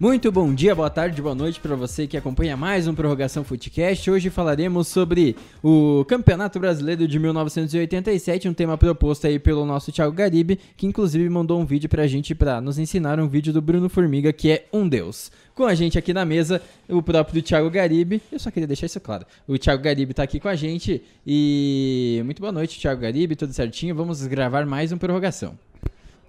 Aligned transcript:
Muito 0.00 0.30
bom 0.30 0.54
dia, 0.54 0.76
boa 0.76 0.88
tarde, 0.88 1.20
boa 1.20 1.34
noite 1.34 1.58
para 1.58 1.74
você 1.74 2.06
que 2.06 2.16
acompanha 2.16 2.56
mais 2.56 2.86
um 2.86 2.94
Prorrogação 2.94 3.42
Footcast. 3.42 4.08
Hoje 4.08 4.30
falaremos 4.30 4.86
sobre 4.86 5.34
o 5.60 6.04
Campeonato 6.04 6.60
Brasileiro 6.60 7.08
de 7.08 7.18
1987, 7.18 8.48
um 8.48 8.54
tema 8.54 8.78
proposto 8.78 9.26
aí 9.26 9.40
pelo 9.40 9.66
nosso 9.66 9.90
Thiago 9.90 10.12
Garibe, 10.12 10.60
que 10.76 10.86
inclusive 10.86 11.28
mandou 11.28 11.60
um 11.60 11.66
vídeo 11.66 11.88
pra 11.88 12.06
gente 12.06 12.32
para 12.32 12.60
nos 12.60 12.78
ensinar 12.78 13.18
um 13.18 13.26
vídeo 13.26 13.52
do 13.52 13.60
Bruno 13.60 13.88
Formiga, 13.88 14.32
que 14.32 14.52
é 14.52 14.66
um 14.72 14.88
deus. 14.88 15.32
Com 15.52 15.64
a 15.64 15.74
gente 15.74 15.98
aqui 15.98 16.14
na 16.14 16.24
mesa, 16.24 16.62
o 16.88 17.02
próprio 17.02 17.42
Thiago 17.42 17.68
Garibe. 17.68 18.22
Eu 18.30 18.38
só 18.38 18.52
queria 18.52 18.68
deixar 18.68 18.86
isso 18.86 19.00
claro. 19.00 19.26
O 19.48 19.58
Thiago 19.58 19.82
Garibe 19.82 20.14
tá 20.14 20.22
aqui 20.22 20.38
com 20.38 20.46
a 20.46 20.54
gente 20.54 21.02
e 21.26 22.22
muito 22.24 22.38
boa 22.38 22.52
noite, 22.52 22.78
Thiago 22.78 23.00
Garibe, 23.00 23.34
tudo 23.34 23.52
certinho. 23.52 23.96
Vamos 23.96 24.24
gravar 24.28 24.64
mais 24.64 24.92
um 24.92 24.96
Prorrogação. 24.96 25.58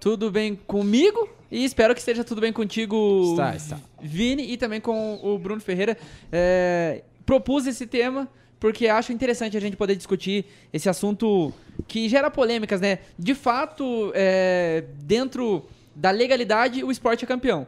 Tudo 0.00 0.28
bem 0.28 0.56
comigo? 0.56 1.39
E 1.50 1.64
espero 1.64 1.94
que 1.94 2.00
esteja 2.00 2.22
tudo 2.22 2.40
bem 2.40 2.52
contigo, 2.52 3.32
Está, 3.32 3.56
está. 3.56 3.80
Vini, 4.00 4.52
e 4.52 4.56
também 4.56 4.80
com 4.80 5.18
o 5.22 5.38
Bruno 5.38 5.60
Ferreira. 5.60 5.96
É, 6.30 7.02
propus 7.26 7.66
esse 7.66 7.86
tema 7.86 8.28
porque 8.60 8.88
acho 8.88 9.10
interessante 9.10 9.56
a 9.56 9.60
gente 9.60 9.76
poder 9.76 9.96
discutir 9.96 10.44
esse 10.70 10.88
assunto 10.88 11.52
que 11.88 12.08
gera 12.10 12.30
polêmicas, 12.30 12.78
né? 12.78 12.98
De 13.18 13.34
fato, 13.34 14.12
é, 14.14 14.84
dentro 15.02 15.64
da 15.96 16.10
legalidade, 16.10 16.84
o 16.84 16.90
esporte 16.92 17.24
é 17.24 17.26
campeão. 17.26 17.66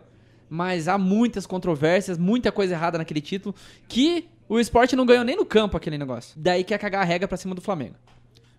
Mas 0.50 0.86
há 0.86 0.98
muitas 0.98 1.46
controvérsias, 1.46 2.18
muita 2.18 2.52
coisa 2.52 2.74
errada 2.74 2.98
naquele 2.98 3.22
título, 3.22 3.54
que 3.88 4.28
o 4.46 4.60
esporte 4.60 4.94
não 4.94 5.06
ganhou 5.06 5.24
nem 5.24 5.34
no 5.34 5.46
campo 5.46 5.78
aquele 5.78 5.96
negócio. 5.96 6.34
Daí 6.36 6.62
quer 6.62 6.76
cagar 6.78 7.00
a 7.00 7.04
regra 7.04 7.26
pra 7.26 7.38
cima 7.38 7.54
do 7.54 7.62
Flamengo. 7.62 7.94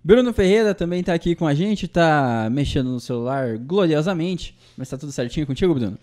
Bruno 0.03 0.34
Ferreira 0.34 0.75
também 0.75 1.02
tá 1.02 1.13
aqui 1.13 1.34
com 1.35 1.48
a 1.48 1.53
gente, 1.53 1.88
tá 1.88 2.49
mexendo 2.52 2.89
no 2.89 2.99
celular 2.99 3.57
gloriosamente. 3.57 4.55
Mas 4.77 4.89
tá 4.89 4.98
tudo 4.98 5.12
certinho 5.12 5.48
contigo, 5.48 5.73
Bruno? 5.73 5.98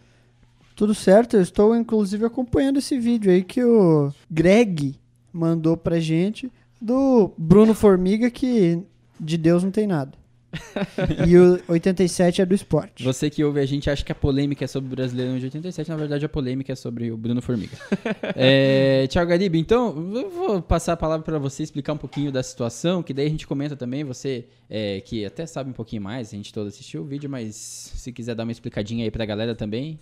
Tudo 0.75 0.95
certo, 0.95 1.37
eu 1.37 1.43
estou 1.43 1.77
inclusive 1.77 2.25
acompanhando 2.25 2.79
esse 2.79 2.99
vídeo 2.99 3.31
aí 3.31 3.43
que 3.43 3.63
o 3.63 4.11
Greg 4.31 4.95
mandou 5.31 5.77
pra 5.77 6.01
gente 6.01 6.51
do 6.81 7.31
Bruno 7.37 7.75
Formiga, 7.75 8.31
que 8.31 8.83
de 9.21 9.37
Deus 9.37 9.63
não 9.63 9.71
tem 9.71 9.87
nada. 9.87 10.13
e 11.27 11.37
o 11.37 11.61
87 11.69 12.43
é 12.43 12.47
do 12.47 12.55
esporte. 12.55 13.05
Você 13.05 13.31
que 13.31 13.45
ouve 13.45 13.61
a 13.61 13.67
gente 13.67 13.89
acha 13.89 14.05
que 14.05 14.13
a 14.13 14.15
polêmica 14.15 14.65
é 14.65 14.69
sobre 14.69 14.93
o 14.93 14.97
Brasileirão 14.97 15.39
de 15.39 15.45
87, 15.45 15.89
na 15.89 15.97
verdade 15.97 16.25
a 16.25 16.29
polêmica 16.29 16.73
é 16.73 16.77
sobre 16.77 17.11
o 17.11 17.17
Bruno 17.17 17.41
Formiga. 17.41 17.77
é, 18.35 19.07
Thiago 19.09 19.31
Garibe, 19.31 19.59
então 19.59 19.89
eu 20.15 20.31
vou 20.31 20.63
passar 20.63 20.95
a 20.95 20.97
palavra 20.97 21.25
para 21.25 21.39
você 21.39 21.63
explicar 21.63 21.93
um 21.93 21.99
pouquinho 21.99 22.33
da 22.33 22.43
situação, 22.43 23.03
que 23.03 23.15
daí 23.15 23.27
a 23.27 23.31
gente 23.31 23.47
comenta 23.47 23.77
também, 23.77 24.05
você 24.05 24.47
é, 24.69 25.01
que 25.01 25.25
até 25.25 25.47
sabe 25.47 25.71
um 25.71 25.75
pouquinho 25.75 26.03
mais, 26.03 26.29
a 26.29 26.37
gente 26.37 26.53
todo 26.53 26.69
assistiu 26.69 27.03
o 27.03 27.05
vídeo, 27.05 27.31
mas 27.31 27.57
se 27.57 28.13
quiser 28.13 28.35
dar 28.35 28.45
uma 28.45 28.53
explicadinha 28.53 29.05
aí 29.05 29.11
pra 29.11 29.25
galera 29.25 29.55
também, 29.55 29.99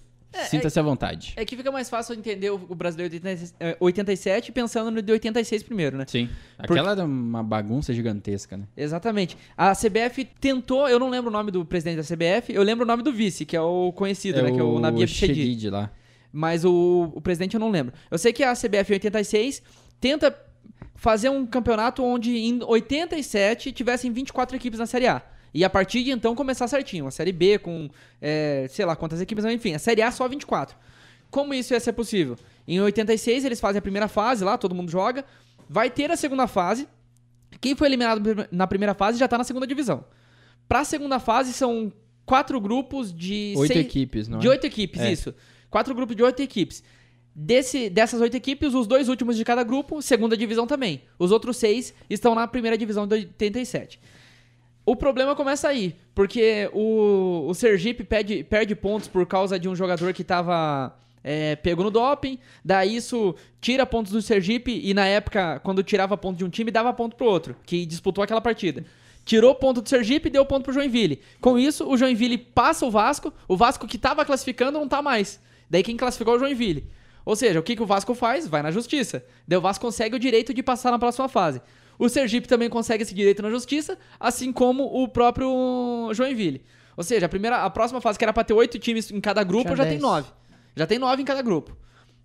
sinta-se 0.48 0.78
à 0.78 0.82
vontade. 0.82 1.32
É 1.36 1.44
que 1.44 1.56
fica 1.56 1.70
mais 1.70 1.88
fácil 1.88 2.14
entender 2.14 2.50
o 2.50 2.58
brasileiro 2.74 3.10
de 3.10 3.26
80 3.26 3.54
é, 3.58 3.76
87 3.80 4.52
pensando 4.52 4.90
no 4.90 5.02
de 5.02 5.12
86 5.12 5.62
primeiro, 5.62 5.96
né? 5.96 6.04
Sim. 6.06 6.28
Aquela 6.58 6.92
era 6.92 7.04
uma 7.04 7.42
bagunça 7.42 7.92
gigantesca, 7.92 8.56
né? 8.56 8.64
Exatamente. 8.76 9.36
A 9.56 9.72
CBF 9.74 10.24
tentou, 10.40 10.88
eu 10.88 10.98
não 10.98 11.08
lembro 11.08 11.30
o 11.30 11.32
nome 11.32 11.50
do 11.50 11.64
presidente 11.64 11.96
da 11.96 12.02
CBF, 12.02 12.52
eu 12.52 12.62
lembro 12.62 12.84
o 12.84 12.88
nome 12.88 13.02
do 13.02 13.12
vice, 13.12 13.44
que 13.44 13.56
é 13.56 13.60
o 13.60 13.92
conhecido, 13.92 14.42
né? 14.42 14.52
Que 14.52 14.60
é 14.60 14.62
o 14.62 14.78
Nabia 14.78 15.06
Bichedi. 15.06 15.34
Shedid 15.34 15.70
lá. 15.70 15.90
Mas 16.32 16.64
o, 16.64 17.10
o 17.14 17.20
presidente 17.20 17.54
eu 17.54 17.60
não 17.60 17.70
lembro. 17.70 17.94
Eu 18.10 18.18
sei 18.18 18.32
que 18.32 18.42
a 18.44 18.52
CBF 18.52 18.92
em 18.92 18.94
86 18.94 19.62
tenta 20.00 20.36
fazer 20.94 21.28
um 21.28 21.46
campeonato 21.46 22.04
onde 22.04 22.36
em 22.36 22.60
87 22.62 23.72
tivessem 23.72 24.12
24 24.12 24.56
equipes 24.56 24.78
na 24.78 24.86
Série 24.86 25.06
A. 25.06 25.22
E 25.52 25.64
a 25.64 25.70
partir 25.70 26.02
de 26.04 26.10
então 26.10 26.34
começar 26.34 26.68
certinho. 26.68 27.06
A 27.06 27.10
Série 27.10 27.32
B 27.32 27.58
com, 27.58 27.88
é, 28.20 28.66
sei 28.70 28.84
lá 28.84 28.94
quantas 28.94 29.20
equipes, 29.20 29.44
mas 29.44 29.54
enfim. 29.54 29.74
A 29.74 29.78
Série 29.78 30.02
A 30.02 30.10
só 30.10 30.28
24. 30.28 30.76
Como 31.30 31.52
isso 31.54 31.72
ia 31.74 31.80
ser 31.80 31.92
possível? 31.92 32.36
Em 32.66 32.80
86 32.80 33.44
eles 33.44 33.60
fazem 33.60 33.78
a 33.78 33.82
primeira 33.82 34.08
fase 34.08 34.44
lá, 34.44 34.56
todo 34.58 34.74
mundo 34.74 34.90
joga. 34.90 35.24
Vai 35.68 35.90
ter 35.90 36.10
a 36.10 36.16
segunda 36.16 36.46
fase. 36.46 36.86
Quem 37.60 37.74
foi 37.74 37.88
eliminado 37.88 38.46
na 38.50 38.66
primeira 38.66 38.94
fase 38.94 39.18
já 39.18 39.26
tá 39.26 39.36
na 39.38 39.44
segunda 39.44 39.66
divisão. 39.66 40.04
Pra 40.68 40.84
segunda 40.84 41.18
fase 41.18 41.52
são 41.52 41.90
quatro 42.26 42.60
grupos 42.60 43.12
de... 43.12 43.54
Oito 43.56 43.72
seis- 43.72 43.86
equipes, 43.86 44.28
não 44.28 44.38
de 44.38 44.46
é? 44.46 44.50
oito 44.50 44.66
equipes, 44.66 45.00
É. 45.00 45.10
isso. 45.10 45.34
Quatro 45.70 45.94
grupos 45.94 46.14
de 46.14 46.22
oito 46.22 46.40
equipes. 46.42 46.82
Desse, 47.34 47.88
dessas 47.88 48.20
oito 48.20 48.36
equipes, 48.36 48.74
os 48.74 48.86
dois 48.86 49.08
últimos 49.08 49.36
de 49.36 49.44
cada 49.44 49.62
grupo, 49.62 50.02
segunda 50.02 50.36
divisão 50.36 50.66
também. 50.66 51.02
Os 51.18 51.30
outros 51.30 51.56
seis 51.56 51.94
estão 52.10 52.34
na 52.34 52.46
primeira 52.48 52.76
divisão 52.76 53.06
de 53.06 53.14
87. 53.14 54.00
O 54.88 54.96
problema 54.96 55.36
começa 55.36 55.68
aí, 55.68 55.94
porque 56.14 56.70
o, 56.72 57.44
o 57.46 57.52
Sergipe 57.52 58.02
perde, 58.02 58.42
perde 58.42 58.74
pontos 58.74 59.06
por 59.06 59.26
causa 59.26 59.58
de 59.58 59.68
um 59.68 59.76
jogador 59.76 60.14
que 60.14 60.22
estava 60.22 60.96
pego 61.62 61.82
no 61.82 61.90
doping, 61.90 62.38
daí 62.64 62.96
isso 62.96 63.34
tira 63.60 63.84
pontos 63.84 64.12
do 64.12 64.22
Sergipe 64.22 64.80
e 64.82 64.94
na 64.94 65.04
época, 65.04 65.60
quando 65.62 65.82
tirava 65.82 66.16
ponto 66.16 66.38
de 66.38 66.44
um 66.46 66.48
time, 66.48 66.70
dava 66.70 66.90
ponto 66.94 67.16
pro 67.16 67.26
outro, 67.26 67.54
que 67.66 67.84
disputou 67.84 68.24
aquela 68.24 68.40
partida. 68.40 68.82
Tirou 69.26 69.54
ponto 69.54 69.82
do 69.82 69.88
Sergipe 69.90 70.28
e 70.28 70.32
deu 70.32 70.46
ponto 70.46 70.64
pro 70.64 70.72
Joinville. 70.72 71.20
Com 71.38 71.58
isso, 71.58 71.86
o 71.86 71.94
Joinville 71.94 72.38
passa 72.38 72.86
o 72.86 72.90
Vasco, 72.90 73.30
o 73.46 73.58
Vasco 73.58 73.86
que 73.86 73.98
tava 73.98 74.24
classificando 74.24 74.78
não 74.78 74.88
tá 74.88 75.02
mais. 75.02 75.38
Daí 75.68 75.82
quem 75.82 75.98
classificou 75.98 76.32
é 76.32 76.36
o 76.38 76.40
Joinville. 76.40 76.86
Ou 77.26 77.36
seja, 77.36 77.60
o 77.60 77.62
que, 77.62 77.76
que 77.76 77.82
o 77.82 77.86
Vasco 77.86 78.14
faz? 78.14 78.48
Vai 78.48 78.62
na 78.62 78.70
justiça. 78.70 79.22
Daí 79.46 79.58
o 79.58 79.60
Vasco 79.60 79.84
consegue 79.84 80.16
o 80.16 80.18
direito 80.18 80.54
de 80.54 80.62
passar 80.62 80.90
na 80.90 80.98
próxima 80.98 81.28
fase. 81.28 81.60
O 81.98 82.08
Sergipe 82.08 82.46
também 82.46 82.68
consegue 82.70 83.02
esse 83.02 83.14
direito 83.14 83.42
na 83.42 83.50
justiça, 83.50 83.98
assim 84.20 84.52
como 84.52 84.84
o 84.84 85.08
próprio 85.08 86.10
Joinville. 86.12 86.62
Ou 86.96 87.02
seja, 87.04 87.26
a, 87.26 87.28
primeira, 87.28 87.58
a 87.64 87.70
próxima 87.70 88.00
fase, 88.00 88.18
que 88.18 88.24
era 88.24 88.32
pra 88.32 88.44
ter 88.44 88.54
oito 88.54 88.78
times 88.78 89.10
em 89.10 89.20
cada 89.20 89.42
grupo, 89.44 89.70
Já 89.70 89.76
já, 89.76 89.86
tem 89.86 89.98
nove. 89.98 90.28
Já 90.76 90.86
tem 90.86 90.98
nove 90.98 91.22
em 91.22 91.24
cada 91.24 91.42
grupo. 91.42 91.76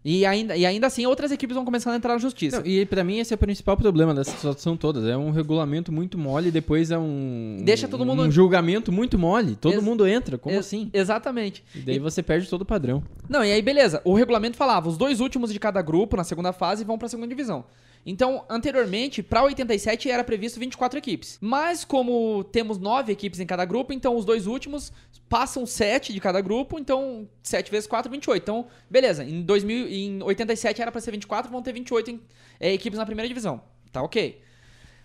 E 0.05 0.25
ainda, 0.25 0.57
e 0.57 0.65
ainda 0.65 0.87
assim, 0.87 1.05
outras 1.05 1.31
equipes 1.31 1.55
vão 1.55 1.63
começando 1.63 1.93
a 1.93 1.95
entrar 1.95 2.11
na 2.13 2.19
justiça. 2.19 2.59
Não, 2.59 2.67
e 2.67 2.85
pra 2.85 3.05
mim 3.05 3.19
esse 3.19 3.33
é 3.33 3.35
o 3.35 3.37
principal 3.37 3.77
problema 3.77 4.13
dessa 4.13 4.31
situação 4.31 4.75
toda. 4.75 5.09
É 5.09 5.15
um 5.15 5.31
regulamento 5.31 5.93
muito 5.93 6.17
mole, 6.17 6.51
depois 6.51 6.91
é 6.91 6.97
um 6.97 7.61
Deixa 7.63 7.87
todo 7.87 8.05
mundo- 8.05 8.23
um 8.23 8.29
julgamento 8.31 8.91
muito 8.91 9.17
mole. 9.17 9.55
Todo 9.55 9.75
Ex- 9.75 9.83
mundo 9.83 10.05
entra, 10.05 10.37
como 10.37 10.55
Ex- 10.55 10.65
assim? 10.65 10.89
Exatamente. 10.91 11.63
E 11.73 11.79
daí 11.79 11.99
você 11.99 12.21
perde 12.21 12.49
todo 12.49 12.63
o 12.63 12.65
padrão. 12.65 13.01
Não, 13.29 13.45
e 13.45 13.51
aí 13.53 13.61
beleza. 13.61 14.01
O 14.03 14.13
regulamento 14.13 14.57
falava, 14.57 14.89
os 14.89 14.97
dois 14.97 15.21
últimos 15.21 15.53
de 15.53 15.59
cada 15.59 15.81
grupo 15.81 16.17
na 16.17 16.25
segunda 16.25 16.51
fase 16.51 16.83
vão 16.83 16.97
pra 16.97 17.07
segunda 17.07 17.29
divisão. 17.29 17.63
Então, 18.05 18.45
anteriormente, 18.49 19.23
pra 19.23 19.43
87 19.43 20.09
era 20.09 20.23
previsto 20.23 20.59
24 20.59 20.99
equipes. 20.99 21.37
Mas 21.39 21.85
como 21.85 22.43
temos 22.45 22.77
nove 22.77 23.11
equipes 23.13 23.39
em 23.39 23.45
cada 23.45 23.63
grupo, 23.63 23.93
então 23.93 24.15
os 24.17 24.25
dois 24.25 24.45
últimos 24.45 24.91
passam 25.29 25.65
7 25.65 26.11
de 26.13 26.19
cada 26.19 26.41
grupo, 26.41 26.77
então 26.77 27.27
7 27.41 27.71
vezes 27.71 27.87
4, 27.87 28.11
28. 28.11 28.41
Então, 28.43 28.67
beleza. 28.89 29.23
Em 29.23 29.41
2000, 29.41 29.87
em 29.87 30.21
87 30.21 30.81
era 30.81 30.91
pra 30.91 30.99
ser 31.01 31.11
24, 31.11 31.49
vão 31.51 31.61
ter 31.61 31.71
28 31.73 32.11
em- 32.11 32.21
é, 32.59 32.73
equipes 32.73 32.99
na 32.99 33.05
primeira 33.05 33.27
divisão. 33.27 33.61
Tá 33.91 34.01
OK. 34.01 34.41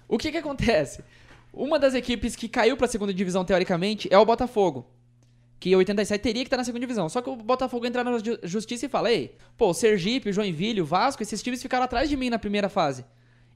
O 0.08 0.18
que 0.18 0.32
que 0.32 0.38
acontece? 0.38 1.02
Uma 1.52 1.78
das 1.78 1.94
equipes 1.94 2.34
que 2.36 2.48
caiu 2.48 2.76
pra 2.76 2.86
segunda 2.88 3.14
divisão 3.14 3.44
teoricamente 3.44 4.08
é 4.10 4.18
o 4.18 4.24
Botafogo 4.26 4.86
que 5.60 5.74
87 5.74 6.20
teria 6.22 6.42
que 6.42 6.46
estar 6.46 6.56
na 6.56 6.64
segunda 6.64 6.80
divisão. 6.80 7.08
Só 7.08 7.20
que 7.20 7.28
o 7.30 7.36
Botafogo 7.36 7.84
entra 7.86 8.04
na 8.04 8.18
ju- 8.18 8.38
justiça 8.42 8.86
e 8.86 8.88
fala: 8.88 9.10
Ei, 9.10 9.34
pô, 9.56 9.72
Sergipe, 9.74 10.32
Joinville, 10.32 10.80
o 10.80 10.84
Vasco, 10.84 11.22
esses 11.22 11.42
times 11.42 11.60
ficaram 11.60 11.84
atrás 11.84 12.08
de 12.08 12.16
mim 12.16 12.30
na 12.30 12.38
primeira 12.38 12.68
fase. 12.68 13.04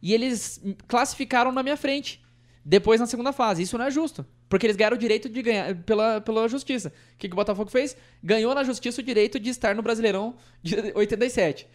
E 0.02 0.12
eles 0.12 0.60
classificaram 0.88 1.52
na 1.52 1.62
minha 1.62 1.76
frente. 1.76 2.20
Depois 2.64 3.00
na 3.00 3.06
segunda 3.06 3.32
fase. 3.32 3.62
Isso 3.62 3.76
não 3.78 3.84
é 3.84 3.90
justo. 3.90 4.24
Porque 4.48 4.66
eles 4.66 4.76
ganharam 4.76 4.96
o 4.96 5.00
direito 5.00 5.28
de 5.28 5.42
ganhar 5.42 5.74
pela, 5.82 6.20
pela 6.20 6.46
justiça. 6.48 6.88
O 7.14 7.18
que, 7.18 7.28
que 7.28 7.34
o 7.34 7.36
Botafogo 7.36 7.70
fez? 7.70 7.96
Ganhou 8.22 8.54
na 8.54 8.62
justiça 8.64 9.00
o 9.00 9.04
direito 9.04 9.40
de 9.40 9.50
estar 9.50 9.74
no 9.74 9.82
Brasileirão 9.82 10.34
de 10.62 10.76
87. 10.94 11.66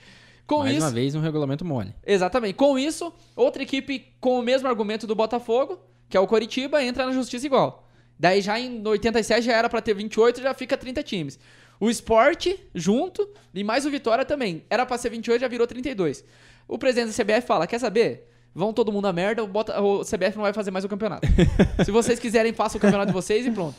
Com 0.45 0.59
Mais 0.59 0.77
isso. 0.77 0.85
uma 0.85 0.91
vez, 0.91 1.13
um 1.15 1.19
regulamento 1.19 1.65
mole. 1.65 1.93
Exatamente. 2.05 2.53
Com 2.53 2.77
isso, 2.79 3.11
outra 3.35 3.63
equipe 3.63 4.13
com 4.21 4.39
o 4.39 4.41
mesmo 4.43 4.67
argumento 4.67 5.05
do 5.07 5.13
Botafogo, 5.15 5.79
que 6.09 6.15
é 6.15 6.19
o 6.19 6.27
Coritiba, 6.27 6.81
entra 6.83 7.05
na 7.05 7.11
justiça 7.11 7.45
igual. 7.45 7.86
Daí 8.19 8.41
já 8.41 8.59
em 8.59 8.81
87 8.85 9.45
já 9.45 9.53
era 9.53 9.69
pra 9.69 9.81
ter 9.81 9.93
28, 9.93 10.41
já 10.41 10.53
fica 10.53 10.75
30 10.77 11.03
times. 11.03 11.39
O 11.79 11.89
Sport 11.89 12.47
junto 12.73 13.27
e 13.53 13.63
mais 13.63 13.85
o 13.85 13.91
Vitória 13.91 14.25
também. 14.25 14.63
Era 14.69 14.85
pra 14.85 14.97
ser 14.97 15.09
28, 15.11 15.41
já 15.41 15.47
virou 15.47 15.67
32. 15.67 16.23
O 16.67 16.77
presidente 16.77 17.15
da 17.15 17.23
CBF 17.23 17.45
fala: 17.47 17.67
"Quer 17.67 17.79
saber? 17.79 18.27
Vão 18.55 18.73
todo 18.73 18.91
mundo 18.91 19.05
a 19.07 19.13
merda, 19.13 19.43
o, 19.43 19.47
Bota- 19.47 19.79
o 19.79 20.03
CBF 20.03 20.35
não 20.35 20.41
vai 20.41 20.53
fazer 20.53 20.71
mais 20.71 20.83
o 20.83 20.89
campeonato. 20.89 21.27
Se 21.85 21.91
vocês 21.91 22.17
quiserem, 22.19 22.53
façam 22.53 22.79
o 22.79 22.81
campeonato 22.81 23.07
de 23.07 23.13
vocês 23.13 23.45
e 23.45 23.51
pronto." 23.51 23.75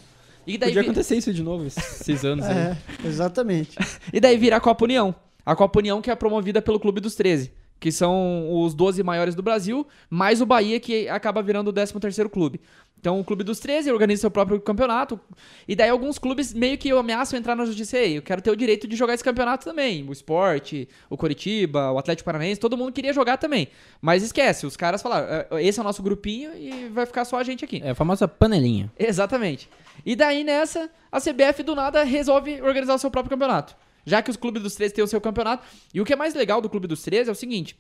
E 0.47 0.57
daí, 0.57 0.71
Podia 0.71 0.83
vi- 0.83 0.89
acontecer 0.89 1.17
isso 1.17 1.35
de 1.35 1.43
novo 1.43 1.67
esses 1.67 2.25
anos 2.25 2.47
aí. 2.47 2.57
É, 2.57 2.77
exatamente. 3.05 3.77
e 4.13 4.21
daí 4.21 4.37
vira 4.37 4.57
a 4.57 4.61
Copa 4.61 4.85
União. 4.85 5.15
A 5.45 5.57
Copa 5.57 5.79
União 5.81 6.01
que 6.01 6.11
é 6.11 6.15
promovida 6.15 6.63
pelo 6.63 6.79
Clube 6.79 7.01
dos 7.01 7.15
13, 7.17 7.53
que 7.81 7.93
são 7.93 8.49
os 8.63 8.75
12 8.75 9.03
maiores 9.03 9.35
do 9.35 9.43
Brasil, 9.43 9.87
mais 10.11 10.41
o 10.41 10.47
Bahia 10.47 10.81
que 10.81 11.09
acaba 11.09 11.43
virando 11.43 11.69
o 11.69 11.73
13º 11.73 12.29
clube. 12.29 12.61
Então 13.01 13.21
o 13.21 13.25
Clube 13.25 13.45
dos 13.45 13.61
13 13.61 13.93
organiza 13.93 14.23
seu 14.23 14.31
próprio 14.31 14.61
campeonato, 14.61 15.21
e 15.69 15.77
daí 15.77 15.89
alguns 15.89 16.19
clubes 16.19 16.53
meio 16.53 16.77
que 16.77 16.91
ameaçam 16.91 17.39
entrar 17.39 17.55
na 17.55 17.65
justiça 17.65 17.97
aí. 17.97 18.17
Eu 18.17 18.23
quero 18.23 18.43
ter 18.43 18.51
o 18.51 18.57
direito 18.57 18.89
de 18.89 18.97
jogar 18.97 19.15
esse 19.15 19.23
campeonato 19.23 19.65
também. 19.65 20.05
O 20.09 20.13
Sport, 20.13 20.73
o 21.09 21.17
Coritiba, 21.17 21.93
o 21.93 21.99
Atlético 21.99 22.25
Paranaense, 22.25 22.61
todo 22.61 22.77
mundo 22.77 22.93
queria 22.93 23.13
jogar 23.13 23.37
também. 23.37 23.69
Mas 24.01 24.23
esquece, 24.25 24.67
os 24.67 24.77
caras 24.77 25.01
falaram, 25.01 25.29
"É, 25.29 25.63
esse 25.63 25.79
é 25.79 25.83
o 25.83 25.85
nosso 25.85 26.03
grupinho 26.03 26.51
e 26.57 26.89
vai 26.89 27.07
ficar 27.07 27.25
só 27.25 27.37
a 27.37 27.45
gente 27.45 27.65
aqui. 27.65 27.81
É 27.85 27.91
a 27.91 27.95
famosa 27.95 28.27
panelinha. 28.27 28.91
Exatamente. 28.99 29.71
E 30.05 30.17
daí 30.17 30.43
nessa, 30.43 30.91
a 31.13 31.21
CBF 31.21 31.63
do 31.63 31.77
nada 31.77 32.03
resolve 32.03 32.61
organizar 32.63 32.95
o 32.95 32.99
seu 32.99 33.11
próprio 33.11 33.31
campeonato. 33.31 33.77
Já 34.09 34.23
que 34.23 34.31
os 34.31 34.37
clubes 34.37 34.63
dos 34.63 34.75
13 34.75 34.95
têm 34.95 35.05
o 35.05 35.09
seu 35.09 35.21
campeonato. 35.21 35.65
E 35.93 36.01
o 36.01 36.05
que 36.05 36.13
é 36.13 36.17
mais 36.17 36.35
legal 36.35 36.61
do 36.61 36.69
Clube 36.69 36.87
dos 36.87 37.03
13 37.03 37.29
é 37.29 37.33
o 37.33 37.35
seguinte: 37.35 37.77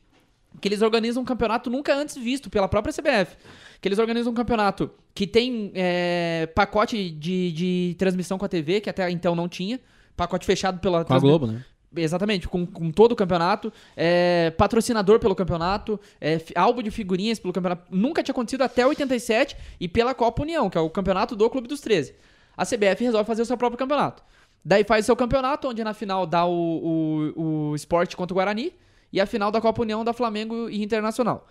que 0.60 0.68
eles 0.68 0.82
organizam 0.82 1.22
um 1.22 1.26
campeonato 1.26 1.70
nunca 1.70 1.94
antes 1.94 2.16
visto 2.16 2.50
pela 2.50 2.68
própria 2.68 2.92
CBF. 2.92 3.36
Que 3.80 3.88
eles 3.88 3.98
organizam 3.98 4.32
um 4.32 4.34
campeonato 4.34 4.90
que 5.14 5.26
tem 5.26 5.70
é, 5.74 6.48
pacote 6.54 7.10
de, 7.10 7.52
de 7.52 7.96
transmissão 7.98 8.38
com 8.38 8.44
a 8.44 8.48
TV, 8.48 8.80
que 8.80 8.90
até 8.90 9.10
então 9.10 9.34
não 9.34 9.48
tinha. 9.48 9.80
Pacote 10.16 10.44
fechado 10.44 10.80
pela 10.80 11.04
Com 11.04 11.14
a 11.14 11.18
Globo, 11.18 11.46
né? 11.46 11.64
Exatamente, 11.96 12.46
com, 12.46 12.66
com 12.66 12.90
todo 12.90 13.12
o 13.12 13.16
campeonato, 13.16 13.72
é, 13.96 14.50
patrocinador 14.50 15.18
pelo 15.18 15.34
campeonato, 15.34 15.98
é, 16.20 16.38
álbum 16.54 16.82
de 16.82 16.90
figurinhas 16.90 17.38
pelo 17.38 17.52
campeonato. 17.52 17.84
Nunca 17.90 18.22
tinha 18.22 18.32
acontecido 18.32 18.62
até 18.62 18.86
87 18.86 19.56
e 19.80 19.88
pela 19.88 20.14
Copa 20.14 20.42
União, 20.42 20.68
que 20.68 20.76
é 20.76 20.80
o 20.80 20.90
campeonato 20.90 21.34
do 21.34 21.48
Clube 21.48 21.66
dos 21.66 21.80
13. 21.80 22.14
A 22.54 22.66
CBF 22.66 23.02
resolve 23.04 23.26
fazer 23.26 23.40
o 23.40 23.46
seu 23.46 23.56
próprio 23.56 23.78
campeonato. 23.78 24.22
Daí 24.68 24.84
faz 24.84 25.04
o 25.04 25.06
seu 25.06 25.16
campeonato, 25.16 25.66
onde 25.66 25.82
na 25.82 25.94
final 25.94 26.26
dá 26.26 26.44
o, 26.44 27.32
o, 27.34 27.70
o 27.70 27.74
esporte 27.74 28.14
contra 28.14 28.34
o 28.34 28.36
Guarani 28.36 28.74
e 29.10 29.18
a 29.18 29.24
final 29.24 29.50
da 29.50 29.62
Copa 29.62 29.80
União 29.80 30.04
da 30.04 30.12
Flamengo 30.12 30.68
e 30.68 30.82
Internacional. 30.82 31.48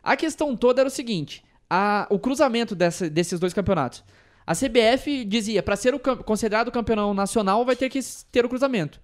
A 0.00 0.14
questão 0.16 0.56
toda 0.56 0.80
era 0.82 0.86
o 0.86 0.90
seguinte: 0.90 1.42
a- 1.68 2.06
o 2.08 2.16
cruzamento 2.16 2.76
dessa- 2.76 3.10
desses 3.10 3.40
dois 3.40 3.52
campeonatos. 3.52 4.04
A 4.46 4.54
CBF 4.54 5.24
dizia, 5.24 5.64
para 5.64 5.74
ser 5.74 5.96
o 5.96 5.98
considerado 5.98 6.70
campeão 6.70 7.12
nacional, 7.12 7.64
vai 7.64 7.74
ter 7.74 7.88
que 7.90 7.98
ter 8.30 8.44
o 8.44 8.48
cruzamento. 8.48 9.00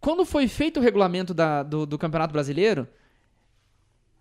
Quando 0.00 0.24
foi 0.24 0.48
feito 0.48 0.80
o 0.80 0.82
regulamento 0.82 1.34
da- 1.34 1.62
do, 1.62 1.84
do 1.84 1.98
Campeonato 1.98 2.32
Brasileiro, 2.32 2.88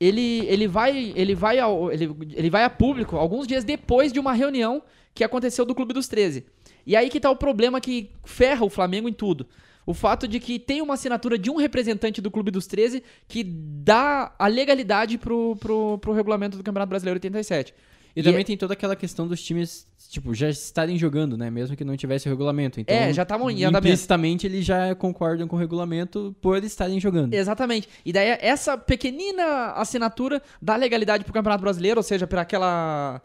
ele, 0.01 0.45
ele, 0.47 0.67
vai, 0.67 1.13
ele, 1.15 1.33
vai 1.33 1.59
ao, 1.59 1.89
ele, 1.93 2.13
ele 2.33 2.49
vai 2.49 2.65
a 2.65 2.69
público 2.69 3.15
alguns 3.15 3.47
dias 3.47 3.63
depois 3.63 4.11
de 4.11 4.19
uma 4.19 4.33
reunião 4.33 4.83
que 5.13 5.23
aconteceu 5.23 5.63
do 5.65 5.73
Clube 5.73 5.93
dos 5.93 6.09
13. 6.09 6.45
E 6.85 6.95
aí 6.95 7.09
que 7.09 7.19
tá 7.19 7.29
o 7.29 7.35
problema 7.35 7.79
que 7.81 8.09
ferra 8.23 8.65
o 8.65 8.69
Flamengo 8.69 9.07
em 9.09 9.13
tudo. 9.13 9.45
O 9.85 9.93
fato 9.93 10.27
de 10.27 10.39
que 10.39 10.57
tem 10.59 10.81
uma 10.81 10.93
assinatura 10.93 11.37
de 11.37 11.49
um 11.51 11.57
representante 11.57 12.21
do 12.21 12.31
Clube 12.31 12.49
dos 12.51 12.65
13 12.67 13.03
que 13.27 13.43
dá 13.43 14.33
a 14.39 14.47
legalidade 14.47 15.17
pro, 15.17 15.57
pro, 15.57 15.97
pro 15.97 16.13
regulamento 16.13 16.57
do 16.57 16.63
Campeonato 16.63 16.89
Brasileiro 16.89 17.17
87. 17.17 17.73
E, 18.15 18.19
E 18.19 18.23
também 18.23 18.41
é- 18.41 18.43
tem 18.45 18.55
toda 18.55 18.73
aquela 18.73 18.95
questão 18.95 19.27
dos 19.27 19.41
times, 19.43 19.85
tipo, 20.09 20.33
já 20.35 20.47
estarem 20.47 20.97
jogando, 20.97 21.35
né? 21.35 21.49
Mesmo 21.49 21.75
que 21.75 21.83
não 21.83 21.97
tivesse 21.97 22.27
o 22.27 22.31
regulamento. 22.31 22.79
Então, 22.79 22.95
É, 22.95 23.11
já 23.11 23.23
estavam 23.23 23.49
em 23.49 23.63
andamento. 23.65 23.87
Implicitamente 23.87 24.45
eles 24.47 24.63
já 24.63 24.93
concordam 24.95 25.47
com 25.47 25.55
o 25.55 25.59
regulamento 25.59 26.33
por 26.39 26.63
estarem 26.63 26.99
jogando. 26.99 27.33
Exatamente. 27.33 27.89
E 28.05 28.13
daí 28.13 28.37
essa 28.39 28.77
pequenina 28.77 29.71
assinatura 29.73 30.41
dá 30.61 30.75
legalidade 30.75 31.23
pro 31.25 31.33
Campeonato 31.33 31.61
Brasileiro, 31.63 31.99
ou 31.99 32.03
seja, 32.03 32.27
pela 32.27 32.43
aquela 32.43 33.21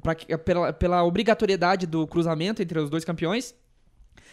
pra- 0.00 0.14
pela, 0.38 0.72
pela 0.72 1.02
obrigatoriedade 1.04 1.86
do 1.86 2.06
cruzamento 2.06 2.62
entre 2.62 2.78
os 2.78 2.88
dois 2.90 3.04
campeões. 3.04 3.54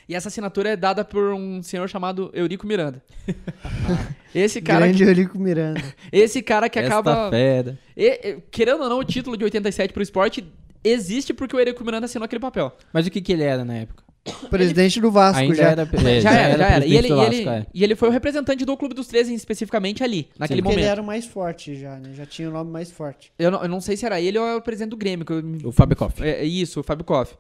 E 0.08 0.16
essa 0.16 0.28
assinatura 0.28 0.70
é 0.70 0.76
dada 0.76 1.06
por 1.06 1.34
um 1.34 1.62
senhor 1.62 1.88
chamado 1.88 2.32
Eurico 2.34 2.66
Miranda. 2.66 3.04
esse 4.34 4.62
cara, 4.62 4.88
Grande 4.88 5.04
Eurico 5.04 5.38
Miranda. 5.38 5.82
esse 6.12 6.42
cara 6.42 6.68
que 6.70 6.80
Esta 6.80 6.98
acaba 7.00 7.30
fera. 7.30 7.78
e- 7.96 8.38
querendo 8.50 8.84
ou 8.84 8.90
não, 8.90 9.00
o 9.00 9.04
título 9.04 9.38
de 9.38 9.44
87 9.44 9.94
pro 9.94 10.02
esporte 10.02 10.44
existe 10.84 11.34
porque 11.34 11.56
o 11.56 11.60
Eurico 11.60 11.84
Miranda 11.84 12.06
assinou 12.06 12.26
aquele 12.26 12.40
papel. 12.40 12.76
Mas 12.92 13.06
o 13.06 13.12
que 13.12 13.22
que 13.22 13.34
ele 13.34 13.44
era 13.44 13.64
na 13.64 13.76
época? 13.76 14.04
Presidente 14.50 15.00
do 15.00 15.12
Vasco 15.12 15.42
Ainda 15.42 15.56
já. 15.56 15.70
era, 15.72 15.82
é, 15.82 16.22
já, 16.22 16.32
era, 16.32 16.58
já 16.58 16.66
era. 16.66 16.86
E 16.86 16.90
presidente 16.90 16.98
ele, 16.98 17.08
do 17.08 17.14
e, 17.14 17.18
Vasco, 17.18 17.34
ele, 17.34 17.50
é. 17.50 17.66
e 17.74 17.84
ele 17.84 17.96
foi 17.96 18.10
o 18.10 18.12
representante 18.12 18.66
do 18.66 18.78
Clube 18.78 18.94
dos 18.94 19.08
13 19.08 19.34
especificamente 19.34 20.04
ali, 20.04 20.30
naquele 20.38 20.62
Porque 20.62 20.74
ele 20.74 20.82
momento. 20.82 20.92
era 20.92 21.02
o 21.02 21.06
mais 21.06 21.26
forte 21.26 21.76
já, 21.76 21.98
né? 21.98 22.12
Já 22.14 22.26
tinha 22.26 22.50
o 22.50 22.52
nome 22.52 22.70
mais 22.72 22.92
forte. 22.92 23.32
Eu 23.40 23.52
não, 23.52 23.62
eu 23.62 23.70
não 23.70 23.82
sei 23.82 23.96
se 23.98 24.06
era 24.06 24.20
ele 24.20 24.38
ou 24.38 24.46
era 24.46 24.58
o 24.58 24.62
presidente 24.62 24.92
do 24.92 24.98
Grêmio. 24.98 25.26
Que 25.26 25.34
eu, 25.34 25.44
O 25.64 25.72
Fábio 25.72 25.96
Koff. 25.96 26.22
é, 26.24 26.44
isso, 26.44 26.80
o 26.82 26.84
Fábio 26.84 27.06
Koff. 27.06 27.36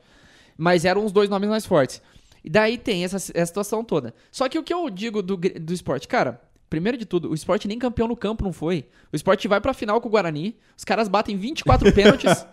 Mas 0.57 0.85
eram 0.85 1.05
os 1.05 1.11
dois 1.11 1.29
nomes 1.29 1.49
mais 1.49 1.65
fortes. 1.65 2.01
E 2.43 2.49
daí 2.49 2.77
tem 2.77 3.03
essa, 3.03 3.17
essa 3.17 3.45
situação 3.45 3.83
toda. 3.83 4.13
Só 4.31 4.47
que 4.47 4.57
o 4.57 4.63
que 4.63 4.73
eu 4.73 4.89
digo 4.89 5.21
do, 5.21 5.35
do 5.37 5.73
esporte, 5.73 6.07
cara, 6.07 6.41
primeiro 6.69 6.98
de 6.98 7.06
tudo, 7.06 7.31
o 7.31 7.33
esporte 7.33 7.68
nem 7.68 7.80
campeão 7.80 8.07
no 8.07 8.16
campo 8.16 8.44
não 8.44 8.54
foi. 8.54 8.86
O 9.12 9.16
esporte 9.16 9.48
vai 9.48 9.60
pra 9.60 9.74
final 9.74 10.00
com 10.00 10.07
o 10.07 10.12
Guarani, 10.12 10.56
os 10.77 10.83
caras 10.83 11.07
batem 11.07 11.36
24 11.36 11.92
pênaltis. 11.94 12.45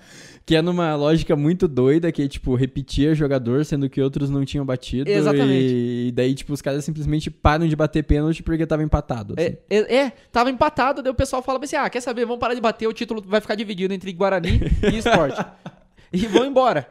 Que 0.45 0.55
é 0.55 0.63
numa 0.63 0.95
lógica 0.95 1.35
muito 1.35 1.67
doida, 1.67 2.13
que, 2.13 2.29
tipo, 2.29 2.55
repetia 2.55 3.17
jogador, 3.17 3.65
sendo 3.65 3.91
que 3.91 4.01
outros 4.01 4.31
não 4.31 4.45
tinham 4.45 4.65
batido. 4.65 5.11
Exatamente. 5.11 5.75
E 6.07 6.13
daí, 6.15 6.35
tipo, 6.35 6.53
os 6.53 6.63
caras 6.63 6.85
simplesmente 6.85 7.31
param 7.31 7.67
de 7.67 7.75
bater 7.75 8.05
pênalti 8.05 8.45
porque 8.45 8.65
tava 8.65 8.85
empatado. 8.85 9.35
assim. 9.37 9.57
É, 9.69 9.77
é, 9.77 9.97
é, 9.97 10.13
tava 10.31 10.49
empatado, 10.49 11.03
daí 11.03 11.11
o 11.11 11.17
pessoal 11.17 11.43
fala 11.43 11.59
assim: 11.61 11.75
ah, 11.75 11.91
quer 11.91 12.01
saber, 12.01 12.25
vamos 12.25 12.39
parar 12.39 12.55
de 12.55 12.61
bater, 12.61 12.87
o 12.87 12.93
título 12.93 13.21
vai 13.27 13.41
ficar 13.41 13.57
dividido 13.57 13.93
entre 13.93 14.13
Guarani 14.13 14.61
e 14.93 14.99
esporte. 14.99 15.45
e 16.13 16.27
vão 16.29 16.47
embora. 16.47 16.89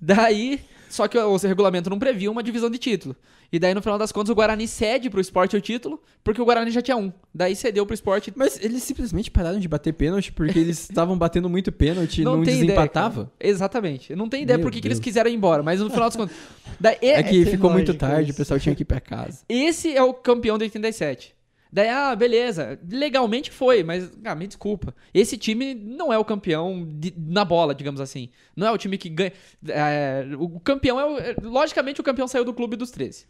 Daí, 0.00 0.60
só 0.94 1.08
que 1.08 1.18
o, 1.18 1.36
regulamento 1.36 1.90
não 1.90 1.98
previa 1.98 2.30
uma 2.30 2.42
divisão 2.42 2.70
de 2.70 2.78
título. 2.78 3.16
E 3.52 3.58
daí, 3.58 3.74
no 3.74 3.82
final 3.82 3.98
das 3.98 4.12
contas, 4.12 4.30
o 4.30 4.34
Guarani 4.34 4.66
cede 4.66 5.10
pro 5.10 5.20
esporte 5.20 5.56
o 5.56 5.60
título, 5.60 6.00
porque 6.22 6.40
o 6.40 6.44
Guarani 6.44 6.70
já 6.70 6.80
tinha 6.80 6.96
um. 6.96 7.12
Daí 7.34 7.54
cedeu 7.56 7.84
pro 7.84 7.94
esporte. 7.94 8.32
Mas 8.36 8.58
eles 8.62 8.82
simplesmente 8.82 9.30
pararam 9.30 9.58
de 9.58 9.66
bater 9.68 9.92
pênalti 9.92 10.32
porque 10.32 10.58
eles 10.58 10.78
estavam 10.90 11.18
batendo 11.18 11.48
muito 11.48 11.70
pênalti 11.72 12.20
e 12.22 12.24
não, 12.24 12.42
ideia, 12.42 12.60
desempatava? 12.60 13.24
cara. 13.24 13.32
Exatamente. 13.40 14.10
Eu 14.12 14.16
não 14.16 14.28
tenho 14.28 14.44
ideia 14.44 14.56
Meu 14.56 14.64
por 14.64 14.72
que 14.72 14.86
eles 14.86 15.00
quiseram 15.00 15.30
ir 15.30 15.34
embora, 15.34 15.62
mas 15.62 15.80
no 15.80 15.90
final 15.90 16.04
das 16.08 16.16
contas. 16.16 16.36
Daí, 16.80 16.96
É, 17.02 17.20
é- 17.20 17.22
que 17.22 17.44
ficou 17.44 17.70
muito 17.70 17.92
tarde, 17.94 18.30
isso. 18.30 18.32
o 18.32 18.36
pessoal 18.36 18.60
tinha 18.60 18.74
que 18.74 18.82
ir 18.82 18.86
pra 18.86 19.00
casa. 19.00 19.40
Esse 19.48 19.96
é 19.96 20.02
o 20.02 20.14
campeão 20.14 20.56
de 20.56 20.64
87. 20.64 21.33
Daí, 21.74 21.88
ah, 21.88 22.14
beleza. 22.14 22.78
Legalmente 22.88 23.50
foi, 23.50 23.82
mas, 23.82 24.08
ah, 24.24 24.34
me 24.36 24.46
desculpa. 24.46 24.94
Esse 25.12 25.36
time 25.36 25.74
não 25.74 26.12
é 26.12 26.16
o 26.18 26.24
campeão 26.24 26.86
de- 26.88 27.12
na 27.18 27.44
bola, 27.44 27.74
digamos 27.74 28.00
assim. 28.00 28.28
Não 28.54 28.68
é 28.68 28.70
o 28.70 28.78
time 28.78 28.96
que 28.96 29.08
ganha. 29.08 29.32
é, 29.66 30.24
o 30.38 30.60
campeão 30.60 31.00
é, 31.00 31.04
o, 31.04 31.18
é- 31.18 31.34
Logicamente, 31.42 32.00
o 32.00 32.04
campeão 32.04 32.28
saiu 32.28 32.44
do 32.44 32.54
clube 32.54 32.76
dos 32.76 32.92
13. 32.92 33.26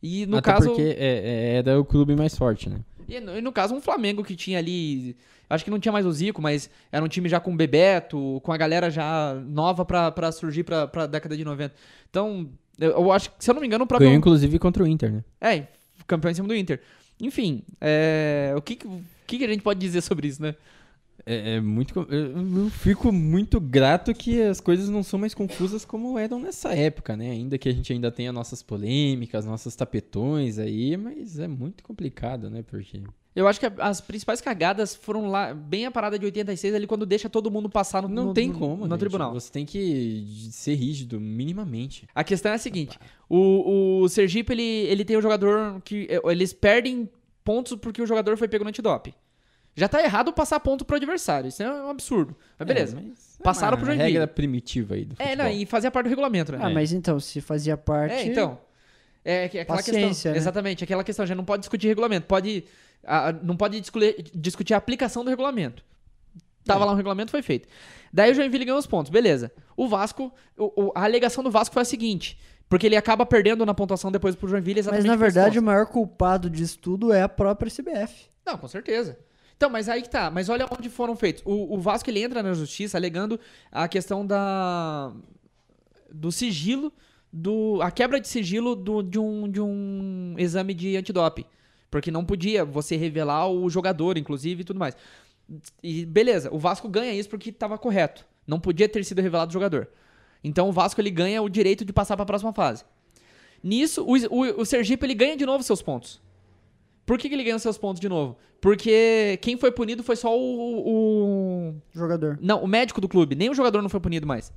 E 0.00 0.26
no 0.26 0.36
Até 0.36 0.52
caso. 0.52 0.68
porque 0.68 0.80
é- 0.80 0.94
é- 0.96 1.54
era 1.56 1.80
o 1.80 1.84
clube 1.84 2.14
mais 2.14 2.36
forte, 2.38 2.70
né? 2.70 2.78
E 3.08 3.18
no, 3.18 3.36
e 3.36 3.40
no 3.40 3.50
caso, 3.50 3.74
um 3.74 3.80
Flamengo 3.80 4.22
que 4.22 4.36
tinha 4.36 4.58
ali. 4.58 5.16
Acho 5.50 5.64
que 5.64 5.70
não 5.70 5.80
tinha 5.80 5.90
mais 5.90 6.06
o 6.06 6.12
Zico, 6.12 6.40
mas 6.40 6.70
era 6.92 7.04
um 7.04 7.08
time 7.08 7.28
já 7.28 7.40
com 7.40 7.52
o 7.52 7.56
Bebeto, 7.56 8.40
com 8.44 8.52
a 8.52 8.56
galera 8.56 8.90
já 8.92 9.34
nova 9.44 9.84
pra, 9.84 10.12
pra 10.12 10.30
surgir 10.30 10.62
pra, 10.62 10.86
pra 10.86 11.06
década 11.06 11.36
de 11.36 11.44
90. 11.44 11.74
Então, 12.08 12.48
eu, 12.78 12.90
eu 12.92 13.10
acho 13.10 13.30
que, 13.30 13.42
se 13.44 13.50
eu 13.50 13.54
não 13.54 13.60
me 13.60 13.66
engano, 13.66 13.82
o 13.82 13.86
próprio. 13.88 14.06
Ganhou, 14.08 14.18
inclusive, 14.18 14.56
contra 14.60 14.84
o 14.84 14.86
Inter, 14.86 15.10
né? 15.10 15.24
É, 15.40 15.66
campeão 16.06 16.30
em 16.30 16.34
cima 16.34 16.46
do 16.46 16.54
Inter. 16.54 16.80
Enfim, 17.20 17.62
é, 17.80 18.52
o 18.56 18.62
que, 18.62 18.76
que, 18.76 18.86
o 18.86 19.02
que 19.26 19.38
que 19.38 19.44
a 19.44 19.48
gente 19.48 19.62
pode 19.62 19.80
dizer 19.80 20.00
sobre 20.02 20.28
isso, 20.28 20.40
né? 20.42 20.54
É, 21.26 21.56
é 21.56 21.60
muito. 21.60 22.06
Eu, 22.10 22.70
fico 22.70 23.12
muito 23.12 23.60
grato 23.60 24.14
que 24.14 24.40
as 24.40 24.60
coisas 24.60 24.88
não 24.88 25.02
são 25.02 25.18
mais 25.18 25.34
confusas 25.34 25.84
como 25.84 26.16
eram 26.18 26.38
nessa 26.38 26.72
época, 26.74 27.16
né? 27.16 27.30
Ainda 27.32 27.58
que 27.58 27.68
a 27.68 27.72
gente 27.72 27.92
ainda 27.92 28.10
tenha 28.10 28.32
nossas 28.32 28.62
polêmicas, 28.62 29.44
nossos 29.44 29.74
tapetões 29.74 30.58
aí, 30.58 30.96
mas 30.96 31.38
é 31.38 31.48
muito 31.48 31.82
complicado, 31.82 32.48
né? 32.48 32.62
Porque. 32.62 33.02
Eu 33.36 33.46
acho 33.46 33.60
que 33.60 33.66
as 33.78 34.00
principais 34.00 34.40
cagadas 34.40 34.94
foram 34.96 35.28
lá, 35.28 35.54
bem 35.54 35.86
a 35.86 35.90
parada 35.92 36.18
de 36.18 36.24
86, 36.24 36.74
ali 36.74 36.86
quando 36.88 37.04
deixa 37.06 37.28
todo 37.28 37.50
mundo 37.50 37.68
passar 37.68 38.02
no, 38.02 38.08
Não 38.08 38.24
no- 38.26 38.34
tem 38.34 38.48
no- 38.48 38.58
como, 38.58 38.84
no 38.84 38.90
gente. 38.90 38.98
tribunal. 39.00 39.32
Você 39.34 39.52
tem 39.52 39.64
que 39.66 40.24
ser 40.50 40.74
rígido, 40.74 41.20
minimamente. 41.20 42.08
A 42.14 42.24
questão 42.24 42.50
é 42.52 42.54
a 42.54 42.58
seguinte: 42.58 42.98
o, 43.28 44.00
o 44.02 44.08
Sergipe 44.08 44.52
ele, 44.52 44.62
ele 44.62 45.04
tem 45.04 45.16
um 45.18 45.22
jogador 45.22 45.80
que. 45.84 46.06
eh, 46.10 46.20
Eles 46.32 46.52
perdem 46.52 47.08
pontos 47.48 47.74
porque 47.80 48.02
o 48.02 48.06
jogador 48.06 48.36
foi 48.36 48.46
pego 48.48 48.62
no 48.64 48.68
antidoping. 48.68 49.14
Já 49.74 49.88
tá 49.88 50.02
errado 50.02 50.32
passar 50.32 50.58
ponto 50.60 50.84
pro 50.84 50.96
adversário. 50.96 51.48
Isso 51.48 51.62
é 51.62 51.70
um 51.72 51.88
absurdo. 51.88 52.36
Mas 52.58 52.68
beleza. 52.68 52.98
É, 52.98 53.00
mas 53.00 53.36
é 53.40 53.42
Passaram 53.42 53.72
uma 53.72 53.76
pro 53.78 53.86
Joinville. 53.86 54.10
regra 54.12 54.26
primitiva 54.26 54.94
aí 54.96 55.04
do 55.04 55.14
É, 55.18 55.24
futebol. 55.28 55.44
não, 55.46 55.52
e 55.52 55.64
fazia 55.66 55.90
parte 55.90 56.06
do 56.06 56.10
regulamento, 56.10 56.52
né? 56.52 56.58
Ah, 56.60 56.68
mas 56.68 56.92
então, 56.92 57.18
se 57.20 57.40
fazia 57.40 57.76
parte. 57.76 58.12
É, 58.14 58.26
então. 58.26 58.58
É 59.24 59.48
que- 59.48 59.58
aquela 59.60 59.78
Paciência, 59.78 60.08
questão. 60.08 60.32
né? 60.32 60.38
Exatamente, 60.38 60.84
aquela 60.84 61.04
questão. 61.04 61.24
Já 61.26 61.34
não 61.34 61.44
pode 61.44 61.60
discutir 61.60 61.86
regulamento. 61.86 62.26
Pode, 62.26 62.64
ah, 63.04 63.32
não 63.42 63.56
pode 63.56 63.80
discutir, 63.80 64.24
discutir 64.34 64.74
a 64.74 64.78
aplicação 64.78 65.22
do 65.24 65.30
regulamento. 65.30 65.82
Tava 66.64 66.84
lá 66.84 66.90
no 66.90 66.96
regulamento, 66.96 67.30
foi 67.30 67.40
feito. 67.42 67.68
Daí 68.12 68.30
o 68.32 68.34
Joinville 68.34 68.64
ganhou 68.64 68.78
os 68.78 68.86
pontos, 68.86 69.10
beleza. 69.10 69.50
O 69.76 69.86
Vasco, 69.88 70.32
o- 70.56 70.86
o- 70.86 70.92
a 70.94 71.04
alegação 71.04 71.42
do 71.44 71.50
Vasco 71.50 71.72
foi 71.72 71.82
a 71.82 71.84
seguinte. 71.84 72.38
Porque 72.68 72.86
ele 72.86 72.96
acaba 72.96 73.24
perdendo 73.24 73.64
na 73.64 73.72
pontuação 73.72 74.12
depois 74.12 74.36
pro 74.36 74.48
Joinville 74.48 74.80
Mas 74.80 74.86
exatamente 74.86 75.06
na 75.06 75.16
por 75.16 75.24
esses 75.24 75.34
verdade 75.34 75.58
o 75.58 75.62
maior 75.62 75.86
culpado 75.86 76.50
disso 76.50 76.78
tudo 76.78 77.12
é 77.12 77.22
a 77.22 77.28
própria 77.28 77.70
CBF. 77.70 78.28
Não, 78.44 78.58
com 78.58 78.68
certeza. 78.68 79.18
Então, 79.56 79.68
mas 79.68 79.88
aí 79.88 80.02
que 80.02 80.10
tá. 80.10 80.30
Mas 80.30 80.48
olha 80.48 80.66
onde 80.70 80.88
foram 80.88 81.16
feitos. 81.16 81.42
O, 81.44 81.74
o 81.74 81.80
Vasco 81.80 82.08
ele 82.08 82.22
entra 82.22 82.42
na 82.42 82.52
justiça 82.52 82.96
alegando 82.96 83.40
a 83.72 83.88
questão 83.88 84.26
da 84.26 85.12
do 86.10 86.30
sigilo, 86.30 86.92
do 87.32 87.80
a 87.82 87.90
quebra 87.90 88.20
de 88.20 88.28
sigilo 88.28 88.74
do, 88.74 89.02
de, 89.02 89.18
um, 89.18 89.48
de 89.48 89.60
um 89.60 90.34
exame 90.38 90.74
de 90.74 90.96
antidoping. 90.96 91.44
Porque 91.90 92.10
não 92.10 92.24
podia 92.24 92.64
você 92.64 92.96
revelar 92.96 93.48
o 93.48 93.68
jogador, 93.68 94.16
inclusive, 94.18 94.60
e 94.60 94.64
tudo 94.64 94.78
mais. 94.78 94.96
E 95.82 96.04
beleza, 96.04 96.50
o 96.52 96.58
Vasco 96.58 96.88
ganha 96.88 97.12
isso 97.12 97.28
porque 97.28 97.50
estava 97.50 97.78
correto. 97.78 98.24
Não 98.46 98.60
podia 98.60 98.88
ter 98.88 99.04
sido 99.04 99.20
revelado 99.20 99.50
o 99.50 99.52
jogador. 99.52 99.88
Então 100.42 100.68
o 100.68 100.72
Vasco 100.72 101.00
ele 101.00 101.10
ganha 101.10 101.42
o 101.42 101.48
direito 101.48 101.84
de 101.84 101.92
passar 101.92 102.16
para 102.16 102.22
a 102.22 102.26
próxima 102.26 102.52
fase. 102.52 102.84
Nisso, 103.62 104.04
o, 104.04 104.12
o, 104.34 104.60
o 104.60 104.64
Sergipe 104.64 105.04
ele 105.04 105.14
ganha 105.14 105.36
de 105.36 105.44
novo 105.44 105.62
seus 105.64 105.82
pontos. 105.82 106.20
Por 107.04 107.18
que, 107.18 107.28
que 107.28 107.34
ele 107.34 107.44
ganha 107.44 107.58
seus 107.58 107.78
pontos 107.78 108.00
de 108.00 108.08
novo? 108.08 108.36
Porque 108.60 109.38
quem 109.40 109.56
foi 109.56 109.72
punido 109.72 110.02
foi 110.02 110.14
só 110.16 110.36
o, 110.38 110.88
o- 110.88 111.74
Jogador. 111.94 112.38
Não, 112.40 112.62
o 112.62 112.66
médico 112.68 113.00
do 113.00 113.08
clube. 113.08 113.34
Nem 113.34 113.50
o 113.50 113.54
jogador 113.54 113.80
não 113.82 113.88
foi 113.88 114.00
punido 114.00 114.26
mais. 114.26 114.52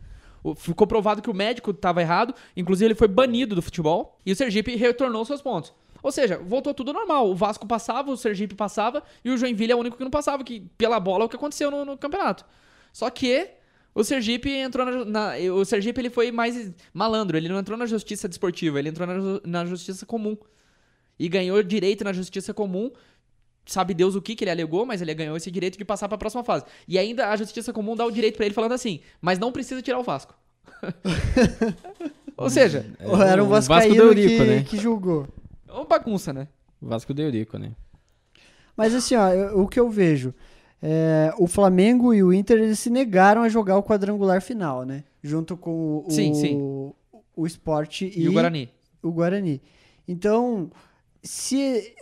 Ficou 0.57 0.85
provado 0.87 1.21
que 1.21 1.29
o 1.29 1.33
médico 1.33 1.71
estava 1.71 2.01
errado. 2.01 2.33
Inclusive, 2.57 2.87
ele 2.87 2.95
foi 2.95 3.07
banido 3.07 3.55
do 3.55 3.61
futebol. 3.61 4.17
E 4.25 4.31
o 4.31 4.35
Sergipe 4.35 4.75
retornou 4.75 5.23
seus 5.23 5.41
pontos. 5.41 5.73
Ou 6.03 6.11
seja, 6.11 6.39
voltou 6.39 6.73
tudo 6.73 6.91
normal. 6.91 7.29
O 7.29 7.35
Vasco 7.35 7.65
passava, 7.67 8.11
o 8.11 8.17
Sergipe 8.17 8.55
passava 8.55 9.03
e 9.23 9.29
o 9.29 9.37
Joinville 9.37 9.71
é 9.71 9.75
o 9.75 9.79
único 9.79 9.97
que 9.97 10.03
não 10.03 10.09
passava, 10.11 10.43
que 10.43 10.61
pela 10.77 10.99
bola 10.99 11.23
é 11.23 11.25
o 11.25 11.29
que 11.29 11.35
aconteceu 11.35 11.69
no, 11.69 11.85
no 11.85 11.97
campeonato. 11.97 12.43
Só 12.91 13.09
que 13.11 13.49
o 13.93 14.03
Sergipe 14.03 14.49
entrou 14.49 14.85
na, 14.85 15.05
na- 15.05 15.33
O 15.53 15.65
Sergipe 15.65 15.99
ele 16.01 16.09
foi 16.09 16.31
mais 16.31 16.71
malandro, 16.93 17.37
ele 17.37 17.49
não 17.49 17.59
entrou 17.59 17.77
na 17.77 17.85
justiça 17.85 18.27
desportiva, 18.27 18.79
ele 18.79 18.89
entrou 18.89 19.07
na, 19.07 19.41
na 19.45 19.65
justiça 19.65 20.05
comum. 20.05 20.37
E 21.19 21.27
ganhou 21.29 21.61
direito 21.61 22.03
na 22.03 22.13
justiça 22.13 22.53
comum. 22.53 22.91
Sabe 23.65 23.93
Deus 23.93 24.15
o 24.15 24.21
que, 24.21 24.35
que 24.35 24.43
ele 24.43 24.49
alegou, 24.51 24.85
mas 24.87 25.01
ele 25.03 25.13
ganhou 25.13 25.37
esse 25.37 25.51
direito 25.51 25.77
de 25.77 25.85
passar 25.85 26.09
pra 26.09 26.17
próxima 26.17 26.43
fase. 26.43 26.65
E 26.87 26.97
ainda 26.97 27.29
a 27.29 27.35
justiça 27.35 27.71
comum 27.71 27.95
dá 27.95 28.03
o 28.05 28.11
direito 28.11 28.35
pra 28.37 28.45
ele 28.45 28.55
falando 28.55 28.71
assim, 28.71 29.01
mas 29.21 29.37
não 29.37 29.51
precisa 29.51 29.81
tirar 29.83 29.99
o 29.99 30.03
Vasco. 30.03 30.33
Ou 32.37 32.49
seja, 32.49 32.85
Ou 33.03 33.21
Era 33.21 33.43
um 33.43 33.47
o 33.47 33.49
Vasco 33.49 33.73
Vascaíno 33.73 33.95
do 33.97 34.01
Eurico, 34.09 34.27
que, 34.29 34.43
né? 34.49 34.63
que 34.63 34.77
julgou. 34.77 35.27
é 35.67 35.71
uma 35.73 35.85
bagunça, 35.85 36.33
né? 36.33 36.47
Vasco 36.81 37.13
de 37.13 37.21
Eurico, 37.21 37.57
né? 37.57 37.73
Mas 38.75 38.95
assim, 38.95 39.15
ó, 39.15 39.29
eu- 39.29 39.59
o 39.61 39.67
que 39.67 39.79
eu 39.79 39.89
vejo, 39.89 40.33
é, 40.81 41.31
o 41.37 41.47
Flamengo 41.47 42.13
e 42.13 42.23
o 42.23 42.33
Inter 42.33 42.57
eles 42.59 42.79
se 42.79 42.89
negaram 42.89 43.41
a 43.43 43.49
jogar 43.49 43.77
o 43.77 43.83
quadrangular 43.83 44.41
final, 44.41 44.83
né? 44.83 45.03
Junto 45.23 45.55
com 45.55 46.03
o, 46.05 46.09
Sim, 46.09 46.33
sim. 46.33 46.55
o, 46.57 46.95
o 47.35 47.45
Sport 47.47 48.01
e, 48.01 48.21
E, 48.23 48.29
o 48.29 48.33
Guarani. 48.33 48.69
o 49.03 49.11
Guarani. 49.11 49.61
Então, 50.07 50.71
se 51.23 51.93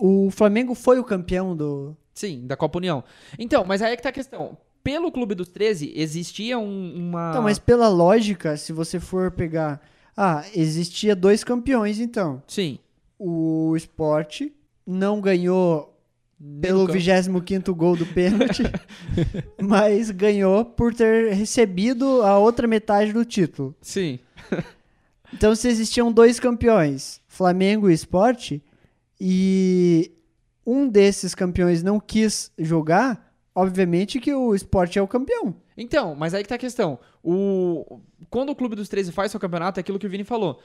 o, 0.00 0.26
o 0.26 0.30
Flamengo 0.30 0.74
foi 0.74 0.98
o 0.98 1.04
campeão 1.04 1.56
do. 1.56 1.96
Sim, 2.14 2.46
da 2.46 2.56
Copa 2.56 2.78
União. 2.78 3.02
Então, 3.38 3.64
mas 3.64 3.82
aí 3.82 3.92
é 3.92 3.96
que 3.96 4.02
tá 4.02 4.08
a 4.10 4.12
questão. 4.12 4.56
Pelo 4.82 5.10
Clube 5.10 5.34
dos 5.34 5.48
13, 5.48 5.92
existia 5.96 6.58
um- 6.58 6.94
uma. 6.96 7.30
Então, 7.30 7.42
mas 7.42 7.58
pela 7.58 7.88
lógica, 7.88 8.56
se 8.56 8.72
você 8.72 9.00
for 9.00 9.30
pegar. 9.30 9.80
Ah, 10.16 10.44
existia 10.54 11.14
dois 11.16 11.42
campeões, 11.44 11.98
então. 12.00 12.42
Sim. 12.46 12.78
O 13.18 13.74
Sport 13.76 14.42
não 14.86 15.20
ganhou 15.20 15.95
pelo 16.60 16.86
campo. 16.86 16.98
25 16.98 17.74
gol 17.74 17.96
do 17.96 18.06
pênalti, 18.06 18.62
mas 19.60 20.10
ganhou 20.10 20.64
por 20.64 20.94
ter 20.94 21.32
recebido 21.32 22.22
a 22.22 22.38
outra 22.38 22.66
metade 22.66 23.12
do 23.12 23.24
título. 23.24 23.74
Sim. 23.80 24.18
Então, 25.34 25.56
se 25.56 25.66
existiam 25.68 26.12
dois 26.12 26.38
campeões, 26.38 27.20
Flamengo 27.26 27.90
e 27.90 27.94
Sport, 27.94 28.60
e 29.20 30.12
um 30.64 30.88
desses 30.88 31.34
campeões 31.34 31.82
não 31.82 31.98
quis 31.98 32.52
jogar, 32.56 33.34
obviamente 33.52 34.20
que 34.20 34.32
o 34.32 34.54
Sport 34.54 34.96
é 34.96 35.02
o 35.02 35.08
campeão. 35.08 35.54
Então, 35.76 36.14
mas 36.14 36.32
aí 36.32 36.42
que 36.42 36.48
tá 36.48 36.54
a 36.54 36.58
questão. 36.58 36.98
O... 37.22 38.00
Quando 38.30 38.50
o 38.50 38.54
Clube 38.56 38.76
dos 38.76 38.88
13 38.88 39.12
faz 39.12 39.30
seu 39.30 39.40
campeonato, 39.40 39.78
é 39.78 39.82
aquilo 39.82 39.98
que 39.98 40.06
o 40.06 40.10
Vini 40.10 40.24
falou. 40.24 40.60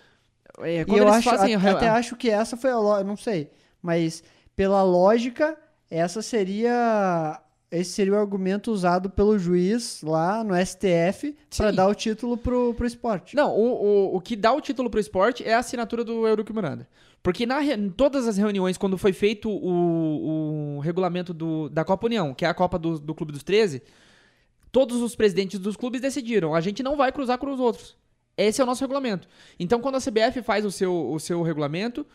É, 0.59 0.81
E 0.81 0.85
quando 0.85 0.99
eu 0.99 1.09
acho, 1.09 1.29
fazem. 1.29 1.55
até 1.55 1.89
acho 1.89 2.15
que 2.15 2.29
essa 2.29 2.55
foi 2.55 2.69
a 2.69 3.03
não 3.03 3.17
sei, 3.17 3.49
mas 3.81 4.23
pela 4.61 4.83
lógica, 4.83 5.57
essa 5.89 6.21
seria 6.21 7.41
esse 7.71 7.93
seria 7.93 8.13
o 8.13 8.17
argumento 8.17 8.71
usado 8.71 9.09
pelo 9.09 9.39
juiz 9.39 10.03
lá 10.03 10.43
no 10.43 10.53
STF 10.53 11.35
para 11.57 11.71
dar 11.71 11.87
o 11.87 11.95
título 11.95 12.37
pro, 12.37 12.71
pro 12.75 12.85
esporte. 12.85 13.35
Não, 13.35 13.57
o, 13.57 14.11
o, 14.11 14.15
o 14.17 14.21
que 14.21 14.35
dá 14.35 14.53
o 14.53 14.61
título 14.61 14.87
pro 14.87 14.99
esporte 14.99 15.43
é 15.43 15.55
a 15.55 15.57
assinatura 15.57 16.03
do 16.03 16.27
Eurico 16.27 16.53
Miranda. 16.53 16.87
Porque 17.23 17.43
na, 17.43 17.63
em 17.63 17.89
todas 17.89 18.27
as 18.27 18.37
reuniões, 18.37 18.77
quando 18.77 18.99
foi 18.99 19.13
feito 19.13 19.49
o, 19.49 20.75
o 20.75 20.79
regulamento 20.81 21.33
do, 21.33 21.67
da 21.67 21.83
Copa 21.83 22.05
União, 22.05 22.31
que 22.31 22.45
é 22.45 22.47
a 22.47 22.53
Copa 22.53 22.77
do, 22.77 22.99
do 22.99 23.15
Clube 23.15 23.33
dos 23.33 23.41
13, 23.41 23.81
todos 24.71 25.01
os 25.01 25.15
presidentes 25.15 25.59
dos 25.59 25.75
clubes 25.75 26.01
decidiram: 26.01 26.53
a 26.53 26.61
gente 26.61 26.83
não 26.83 26.95
vai 26.95 27.11
cruzar 27.11 27.39
com 27.39 27.51
os 27.51 27.59
outros. 27.59 27.97
Esse 28.37 28.61
é 28.61 28.63
o 28.63 28.67
nosso 28.67 28.83
regulamento. 28.83 29.27
Então, 29.59 29.81
quando 29.81 29.95
a 29.95 29.99
CBF 29.99 30.43
faz 30.43 30.63
o 30.65 30.71
seu, 30.71 31.09
o 31.11 31.19
seu 31.19 31.41
regulamento, 31.41 32.05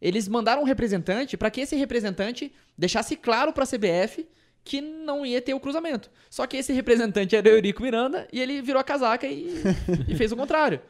eles 0.00 0.28
mandaram 0.28 0.62
um 0.62 0.64
representante 0.64 1.36
para 1.36 1.50
que 1.50 1.60
esse 1.60 1.76
representante 1.76 2.52
deixasse 2.76 3.16
claro 3.16 3.52
para 3.52 3.64
a 3.64 3.66
CBF 3.66 4.26
que 4.64 4.80
não 4.80 5.24
ia 5.24 5.40
ter 5.40 5.54
o 5.54 5.60
cruzamento. 5.60 6.10
Só 6.28 6.46
que 6.46 6.56
esse 6.56 6.72
representante 6.72 7.36
era 7.36 7.48
o 7.48 7.52
Eurico 7.52 7.82
Miranda 7.82 8.26
e 8.32 8.40
ele 8.40 8.60
virou 8.60 8.80
a 8.80 8.84
casaca 8.84 9.26
e, 9.26 9.62
e 10.08 10.14
fez 10.16 10.32
o 10.32 10.36
contrário. 10.36 10.80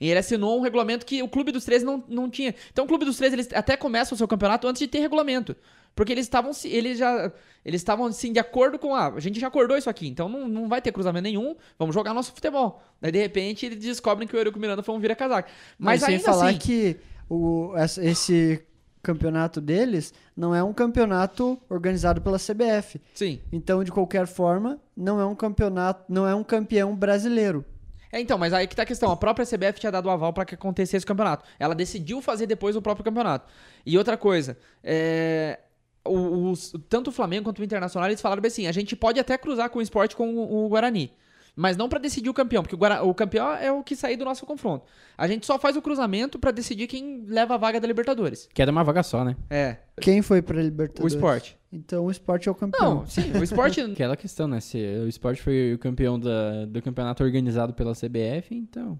E 0.00 0.08
ele 0.08 0.18
assinou 0.18 0.58
um 0.58 0.62
regulamento 0.62 1.04
que 1.04 1.22
o 1.22 1.28
Clube 1.28 1.52
dos 1.52 1.64
13 1.64 1.84
não, 1.84 2.02
não 2.08 2.30
tinha. 2.30 2.54
Então 2.72 2.84
o 2.84 2.88
Clube 2.88 3.04
dos 3.04 3.16
13 3.16 3.34
eles 3.34 3.48
até 3.52 3.76
começam 3.76 4.14
o 4.14 4.18
seu 4.18 4.28
campeonato 4.28 4.66
antes 4.66 4.80
de 4.80 4.86
ter 4.86 5.00
regulamento. 5.00 5.56
Porque 5.94 6.12
eles 6.12 6.24
estavam 6.24 6.52
se- 6.52 6.68
eles 6.68 6.96
já 6.98 7.32
eles 7.64 7.80
estavam 7.80 8.06
assim 8.06 8.32
de 8.32 8.38
acordo 8.38 8.78
com 8.78 8.94
ah, 8.94 9.08
a 9.14 9.20
gente 9.20 9.40
já 9.40 9.48
acordou 9.48 9.76
isso 9.76 9.90
aqui, 9.90 10.06
então 10.06 10.28
não, 10.28 10.48
não 10.48 10.68
vai 10.68 10.80
ter 10.80 10.92
cruzamento 10.92 11.24
nenhum, 11.24 11.56
vamos 11.76 11.92
jogar 11.92 12.14
nosso 12.14 12.32
futebol. 12.32 12.80
Daí 13.00 13.10
de 13.10 13.18
repente 13.18 13.66
eles 13.66 13.78
descobrem 13.78 14.26
que 14.26 14.34
o 14.34 14.38
Eurico 14.38 14.58
Miranda 14.58 14.82
foi 14.82 14.94
um 14.94 15.00
vira-casaca. 15.00 15.50
Mas, 15.76 16.00
sem 16.00 16.14
ainda 16.14 16.24
falar 16.24 16.48
assim, 16.50 16.58
que 16.58 16.96
o, 17.28 17.72
esse 18.02 18.64
campeonato 19.02 19.60
deles 19.60 20.12
não 20.36 20.54
é 20.54 20.62
um 20.62 20.72
campeonato 20.72 21.58
organizado 21.68 22.20
pela 22.20 22.38
CBF. 22.38 23.00
sim. 23.14 23.40
Então, 23.52 23.82
de 23.84 23.90
qualquer 23.92 24.26
forma, 24.26 24.78
não 24.96 25.20
é 25.20 25.24
um 25.24 25.34
campeonato, 25.34 26.04
não 26.12 26.26
é 26.26 26.34
um 26.34 26.42
campeão 26.44 26.94
brasileiro. 26.96 27.64
É, 28.10 28.20
então, 28.20 28.38
mas 28.38 28.52
aí 28.54 28.66
que 28.66 28.74
tá 28.74 28.82
a 28.82 28.86
questão. 28.86 29.10
A 29.12 29.16
própria 29.16 29.44
CBF 29.46 29.78
tinha 29.78 29.92
dado 29.92 30.06
o 30.06 30.10
aval 30.10 30.32
pra 30.32 30.44
que 30.44 30.54
acontecesse 30.54 31.04
o 31.04 31.06
campeonato. 31.08 31.44
Ela 31.58 31.74
decidiu 31.74 32.22
fazer 32.22 32.46
depois 32.46 32.74
o 32.74 32.80
próprio 32.82 33.04
campeonato. 33.04 33.46
E 33.84 33.98
outra 33.98 34.16
coisa, 34.16 34.56
é, 34.82 35.58
o- 36.06 36.50
os- 36.50 36.72
tanto 36.88 37.08
o 37.08 37.12
Flamengo 37.12 37.44
quanto 37.44 37.58
o 37.60 37.64
Internacional, 37.64 38.08
eles 38.08 38.20
falaram 38.20 38.42
assim, 38.46 38.66
a 38.66 38.72
gente 38.72 38.96
pode 38.96 39.20
até 39.20 39.36
cruzar 39.36 39.68
com 39.68 39.78
o 39.78 39.82
esporte 39.82 40.16
com 40.16 40.34
o, 40.34 40.64
o 40.64 40.68
Guarani. 40.70 41.12
Mas 41.60 41.76
não 41.76 41.88
pra 41.88 41.98
decidir 41.98 42.30
o 42.30 42.34
campeão, 42.34 42.62
porque 42.62 42.76
o, 42.76 42.78
Guara- 42.78 43.02
o 43.02 43.12
campeão 43.12 43.52
é 43.52 43.72
o 43.72 43.82
que 43.82 43.96
sair 43.96 44.16
do 44.16 44.24
nosso 44.24 44.46
confronto. 44.46 44.84
A 45.16 45.26
gente 45.26 45.44
só 45.44 45.58
faz 45.58 45.76
o 45.76 45.82
cruzamento 45.82 46.38
pra 46.38 46.52
decidir 46.52 46.86
quem 46.86 47.24
leva 47.26 47.54
a 47.54 47.56
vaga 47.56 47.80
da 47.80 47.86
Libertadores. 47.88 48.48
Que 48.54 48.62
era 48.62 48.70
uma 48.70 48.84
vaga 48.84 49.02
só, 49.02 49.24
né? 49.24 49.34
É, 49.50 49.78
Quem 50.00 50.22
foi 50.22 50.40
para 50.40 50.56
o 50.56 50.60
Libertadores? 50.60 51.14
esporte. 51.14 51.58
Então, 51.72 52.04
o 52.06 52.10
esporte 52.12 52.48
é 52.48 52.52
o 52.52 52.54
campeão. 52.54 52.94
Não, 53.00 53.06
sim, 53.06 53.32
o 53.36 53.42
esporte... 53.42 53.80
Aquela 53.90 54.16
questão, 54.16 54.46
né? 54.46 54.60
Se 54.60 54.78
o 55.04 55.08
esporte 55.08 55.42
foi 55.42 55.74
o 55.74 55.78
campeão 55.78 56.16
da- 56.18 56.64
do 56.66 56.80
campeonato 56.80 57.24
organizado 57.24 57.74
pela 57.74 57.92
CBF, 57.92 58.54
então. 58.54 58.98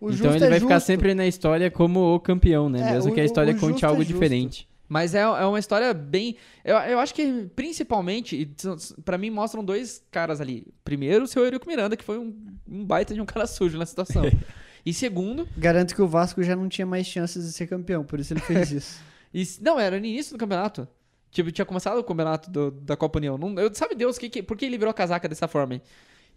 O 0.00 0.06
então 0.10 0.16
justo 0.16 0.34
ele 0.36 0.44
é 0.46 0.50
vai 0.50 0.58
ficar 0.60 0.74
justo. 0.74 0.86
sempre 0.88 1.14
na 1.14 1.26
história 1.28 1.70
como 1.70 2.14
o 2.14 2.18
campeão, 2.18 2.68
né? 2.68 2.80
É, 2.90 2.92
Mesmo 2.94 3.12
o- 3.12 3.14
que 3.14 3.20
a 3.20 3.24
história 3.24 3.54
o 3.54 3.58
conte 3.60 3.84
é 3.84 3.88
algo 3.88 4.04
diferente. 4.04 4.68
Mas 4.88 5.14
é, 5.14 5.20
é 5.20 5.44
uma 5.44 5.58
história 5.58 5.92
bem. 5.92 6.36
Eu, 6.64 6.76
eu 6.78 6.98
acho 6.98 7.14
que, 7.14 7.46
principalmente, 7.54 8.34
e 8.36 8.56
pra 9.04 9.18
mim 9.18 9.28
mostram 9.30 9.62
dois 9.62 10.02
caras 10.10 10.40
ali. 10.40 10.66
Primeiro, 10.82 11.24
o 11.24 11.26
seu 11.28 11.44
Eurico 11.44 11.68
Miranda, 11.68 11.96
que 11.96 12.04
foi 12.04 12.18
um, 12.18 12.34
um 12.66 12.84
baita 12.84 13.12
de 13.12 13.20
um 13.20 13.26
cara 13.26 13.46
sujo 13.46 13.76
na 13.76 13.84
situação. 13.84 14.22
e 14.86 14.94
segundo. 14.94 15.46
Garanto 15.56 15.94
que 15.94 16.00
o 16.00 16.08
Vasco 16.08 16.42
já 16.42 16.56
não 16.56 16.68
tinha 16.68 16.86
mais 16.86 17.06
chances 17.06 17.44
de 17.44 17.52
ser 17.52 17.66
campeão, 17.66 18.02
por 18.02 18.18
isso 18.18 18.32
ele 18.32 18.40
fez 18.40 18.72
isso. 18.72 19.00
e 19.34 19.46
não, 19.60 19.78
era 19.78 20.00
no 20.00 20.06
início 20.06 20.32
do 20.34 20.38
campeonato. 20.38 20.88
Tipo, 21.30 21.52
tinha 21.52 21.66
começado 21.66 21.98
o 21.98 22.04
campeonato 22.04 22.50
do- 22.50 22.70
da 22.70 22.96
Copa 22.96 23.18
União. 23.18 23.36
Não, 23.36 23.54
eu, 23.60 23.72
sabe 23.74 23.94
Deus 23.94 24.16
que, 24.16 24.30
que, 24.30 24.42
por 24.42 24.56
que 24.56 24.64
ele 24.64 24.78
virou 24.78 24.90
a 24.90 24.94
casaca 24.94 25.28
dessa 25.28 25.46
forma 25.46 25.74
aí? 25.74 25.82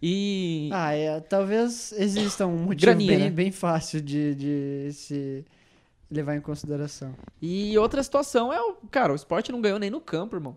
E. 0.02 0.68
ah, 0.72 0.92
é, 0.92 1.20
talvez 1.20 1.92
exista 1.92 2.44
um 2.46 2.58
motivo 2.58 2.80
Graninha, 2.90 3.10
bem, 3.12 3.18
né? 3.20 3.30
bem 3.30 3.52
fácil 3.52 4.00
de, 4.00 4.34
de 4.34 4.92
se 4.92 5.44
levar 6.12 6.36
em 6.36 6.40
consideração. 6.40 7.14
E 7.40 7.76
outra 7.78 8.02
situação 8.02 8.52
é 8.52 8.60
o. 8.60 8.74
Cara, 8.90 9.12
o 9.12 9.16
esporte 9.16 9.50
não 9.50 9.60
ganhou 9.60 9.78
nem 9.78 9.90
no 9.90 10.00
campo, 10.00 10.36
irmão. 10.36 10.56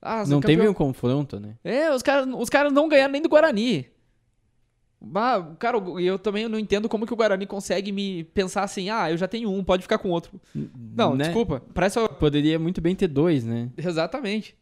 Ah, 0.00 0.24
Não 0.26 0.38
o 0.38 0.40
teve 0.40 0.54
campeão- 0.56 0.70
um 0.70 0.74
confronto, 0.74 1.40
né? 1.40 1.54
É, 1.64 1.92
os 1.92 2.02
caras 2.02 2.28
os 2.38 2.48
caras 2.48 2.72
não 2.72 2.88
ganharam 2.88 3.12
nem 3.12 3.20
do 3.22 3.28
Guarani. 3.28 3.86
Ah, 5.14 5.54
cara, 5.60 5.78
eu 6.00 6.18
também 6.18 6.48
não 6.48 6.58
entendo 6.58 6.88
como 6.88 7.06
que 7.06 7.12
o 7.12 7.16
Guarani 7.16 7.46
consegue 7.46 7.92
me 7.92 8.24
pensar 8.24 8.64
assim, 8.64 8.90
ah, 8.90 9.10
eu 9.10 9.16
já 9.16 9.28
tenho 9.28 9.48
um, 9.50 9.62
pode 9.62 9.82
ficar 9.82 9.98
com 9.98 10.10
outro. 10.10 10.40
Não, 10.54 11.14
Né? 11.14 11.24
desculpa. 11.24 11.62
Parece. 11.72 11.98
Poderia 12.18 12.58
muito 12.58 12.80
bem 12.80 12.94
ter 12.96 13.06
dois, 13.06 13.44
né? 13.44 13.70
Exatamente. 13.76 14.56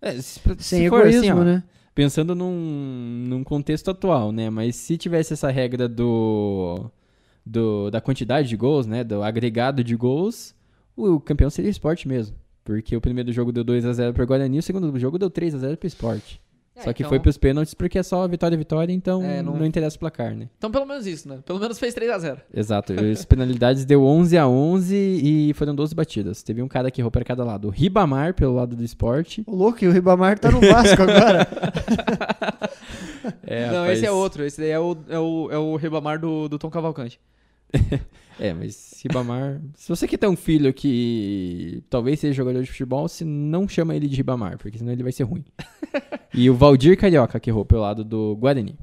É, 0.00 0.12
se, 0.14 0.40
Sem 0.40 0.82
se 0.82 0.88
for 0.88 1.00
egoísmo, 1.00 1.20
assim, 1.20 1.30
ó, 1.32 1.44
né? 1.44 1.62
Pensando 1.94 2.34
num, 2.34 3.24
num 3.28 3.44
contexto 3.44 3.90
atual, 3.90 4.32
né? 4.32 4.48
Mas 4.48 4.76
se 4.76 4.96
tivesse 4.96 5.34
essa 5.34 5.50
regra 5.50 5.86
do, 5.86 6.90
do 7.44 7.90
da 7.90 8.00
quantidade 8.00 8.48
de 8.48 8.56
gols, 8.56 8.86
né? 8.86 9.02
Do 9.04 9.22
agregado 9.22 9.82
de 9.84 9.94
gols, 9.96 10.54
o 10.96 11.18
campeão 11.20 11.50
seria 11.50 11.68
o 11.68 11.72
esporte 11.72 12.06
mesmo. 12.08 12.36
Porque 12.64 12.96
o 12.96 13.00
primeiro 13.00 13.32
jogo 13.32 13.50
deu 13.50 13.64
2x0 13.64 14.12
pro 14.12 14.26
Guarani, 14.26 14.58
o 14.58 14.62
segundo 14.62 14.96
jogo 14.98 15.18
deu 15.18 15.28
3x0 15.30 15.76
pro 15.76 15.86
esporte. 15.88 16.40
É, 16.74 16.84
Só 16.84 16.92
que 16.94 17.02
então- 17.02 17.10
foi 17.10 17.20
pros 17.20 17.36
pênaltis 17.36 17.74
porque 17.74 17.98
é 17.98 18.02
só 18.02 18.26
vitória 18.26 18.56
vitória, 18.56 18.92
então 18.94 19.22
É, 19.22 19.42
não... 19.42 19.58
não- 19.58 19.66
interessa 19.66 19.94
o 19.96 19.98
placar, 19.98 20.34
né? 20.34 20.48
Então, 20.56 20.70
pelo 20.70 20.86
menos 20.86 21.06
isso, 21.06 21.28
né? 21.28 21.40
Pelo 21.44 21.58
menos 21.60 21.78
fez 21.78 21.94
3x0. 21.94 22.38
Exato. 22.54 22.94
As 22.94 23.26
penalidades 23.26 23.84
deu 23.84 24.02
11 24.04 24.38
a 24.38 24.48
11 24.48 24.94
e 24.96 25.52
foram 25.52 25.74
12 25.74 25.94
batidas. 25.94 26.42
Teve 26.42 26.62
um 26.62 26.68
cara 26.68 26.90
que 26.90 27.02
errou 27.02 27.10
para 27.10 27.24
cada 27.26 27.44
lado. 27.44 27.68
O 27.68 27.70
Ribamar 27.70 28.32
pelo 28.32 28.54
lado 28.54 28.74
do 28.74 28.82
esporte. 28.82 29.42
O 29.46 29.54
louco, 29.54 29.84
e 29.84 29.88
o 29.88 29.92
Ribamar 29.92 30.38
tá 30.38 30.50
no 30.50 30.60
Vasco 30.60 31.02
agora. 31.02 31.46
É, 33.54 33.66
não, 33.66 33.80
rapaz, 33.80 33.98
esse 33.98 34.06
é 34.06 34.10
outro. 34.10 34.44
Esse 34.44 34.60
daí 34.60 34.70
é 34.70 34.78
o, 34.80 34.96
é 35.08 35.18
o, 35.18 35.48
é 35.52 35.58
o 35.58 35.76
Ribamar 35.76 36.18
do, 36.18 36.48
do 36.48 36.58
Tom 36.58 36.70
Cavalcante. 36.70 37.20
É, 38.40 38.52
mas 38.54 38.98
Ribamar. 39.04 39.60
se 39.76 39.88
você 39.90 40.08
quer 40.08 40.16
ter 40.16 40.26
um 40.26 40.34
filho 40.34 40.72
que 40.72 41.84
talvez 41.90 42.18
seja 42.18 42.32
jogador 42.32 42.62
de 42.62 42.70
futebol, 42.70 43.06
se 43.06 43.24
não 43.24 43.68
chama 43.68 43.94
ele 43.94 44.08
de 44.08 44.16
Ribamar, 44.16 44.56
porque 44.56 44.78
senão 44.78 44.90
ele 44.90 45.02
vai 45.02 45.12
ser 45.12 45.24
ruim. 45.24 45.44
e 46.34 46.48
o 46.48 46.54
Valdir 46.54 46.98
Carioca 46.98 47.38
que 47.38 47.50
errou 47.50 47.64
pelo 47.64 47.82
lado 47.82 48.02
do 48.02 48.34
Guarani. 48.36 48.74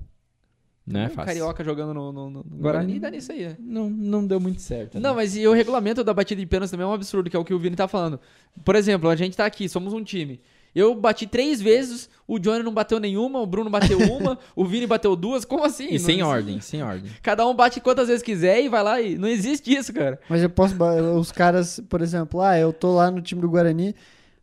Não 0.85 1.01
é 1.01 1.05
Um 1.07 1.09
fácil. 1.09 1.25
Carioca 1.25 1.63
jogando 1.63 1.93
no, 1.95 2.11
no- 2.11 2.29
no 2.29 2.43
Guarani, 2.43 2.99
dá 2.99 3.09
nisso 3.09 3.31
aí. 3.31 3.43
é. 3.43 3.57
Não, 3.59 3.89
não 3.89 4.25
deu 4.25 4.39
muito 4.39 4.61
certo. 4.61 4.99
Não, 4.99 5.09
né? 5.09 5.15
mas 5.15 5.35
e 5.35 5.45
o 5.47 5.51
regulamento 5.51 6.03
da 6.03 6.13
batida 6.13 6.39
de 6.39 6.47
pênalti 6.47 6.69
também 6.71 6.85
é 6.85 6.87
um 6.87 6.93
absurdo, 6.93 7.29
que 7.29 7.35
é 7.35 7.39
o 7.39 7.43
que 7.43 7.53
o 7.53 7.59
Vini 7.59 7.75
tá 7.75 7.87
falando. 7.87 8.19
Por 8.63 8.75
exemplo, 8.75 9.09
a 9.09 9.15
gente 9.15 9.35
tá 9.35 9.45
aqui, 9.47 9.67
somos 9.67 9.93
um 9.93 10.03
time. 10.03 10.39
Eu 10.75 10.93
bati 10.95 11.25
três 11.25 11.61
vezes, 11.61 12.09
o 12.27 12.37
Johnny 12.37 12.63
não 12.63 12.73
bateu 12.73 12.99
nenhuma, 12.99 13.39
o 13.39 13.45
Bruno 13.45 13.69
bateu 13.69 13.97
uma, 14.13 14.37
o 14.55 14.63
Vini 14.65 14.85
bateu 14.85 15.15
duas. 15.15 15.43
Como 15.45 15.63
assim? 15.63 15.87
E 15.89 15.93
Não 15.93 15.99
sem 15.99 16.15
existe. 16.15 16.23
ordem, 16.23 16.61
sem 16.61 16.83
ordem. 16.83 17.11
Cada 17.21 17.47
um 17.47 17.53
bate 17.55 17.79
quantas 17.81 18.07
vezes 18.07 18.21
quiser 18.23 18.61
e 18.63 18.69
vai 18.69 18.83
lá 18.83 19.01
e. 19.01 19.17
Não 19.17 19.27
existe 19.27 19.73
isso, 19.75 19.91
cara. 19.93 20.19
Mas 20.29 20.43
eu 20.43 20.49
posso. 20.49 20.75
Os 21.17 21.31
caras, 21.31 21.81
por 21.89 22.01
exemplo, 22.01 22.41
ah, 22.41 22.57
eu 22.57 22.71
tô 22.71 22.93
lá 22.95 23.09
no 23.09 23.21
time 23.21 23.41
do 23.41 23.49
Guarani, 23.49 23.95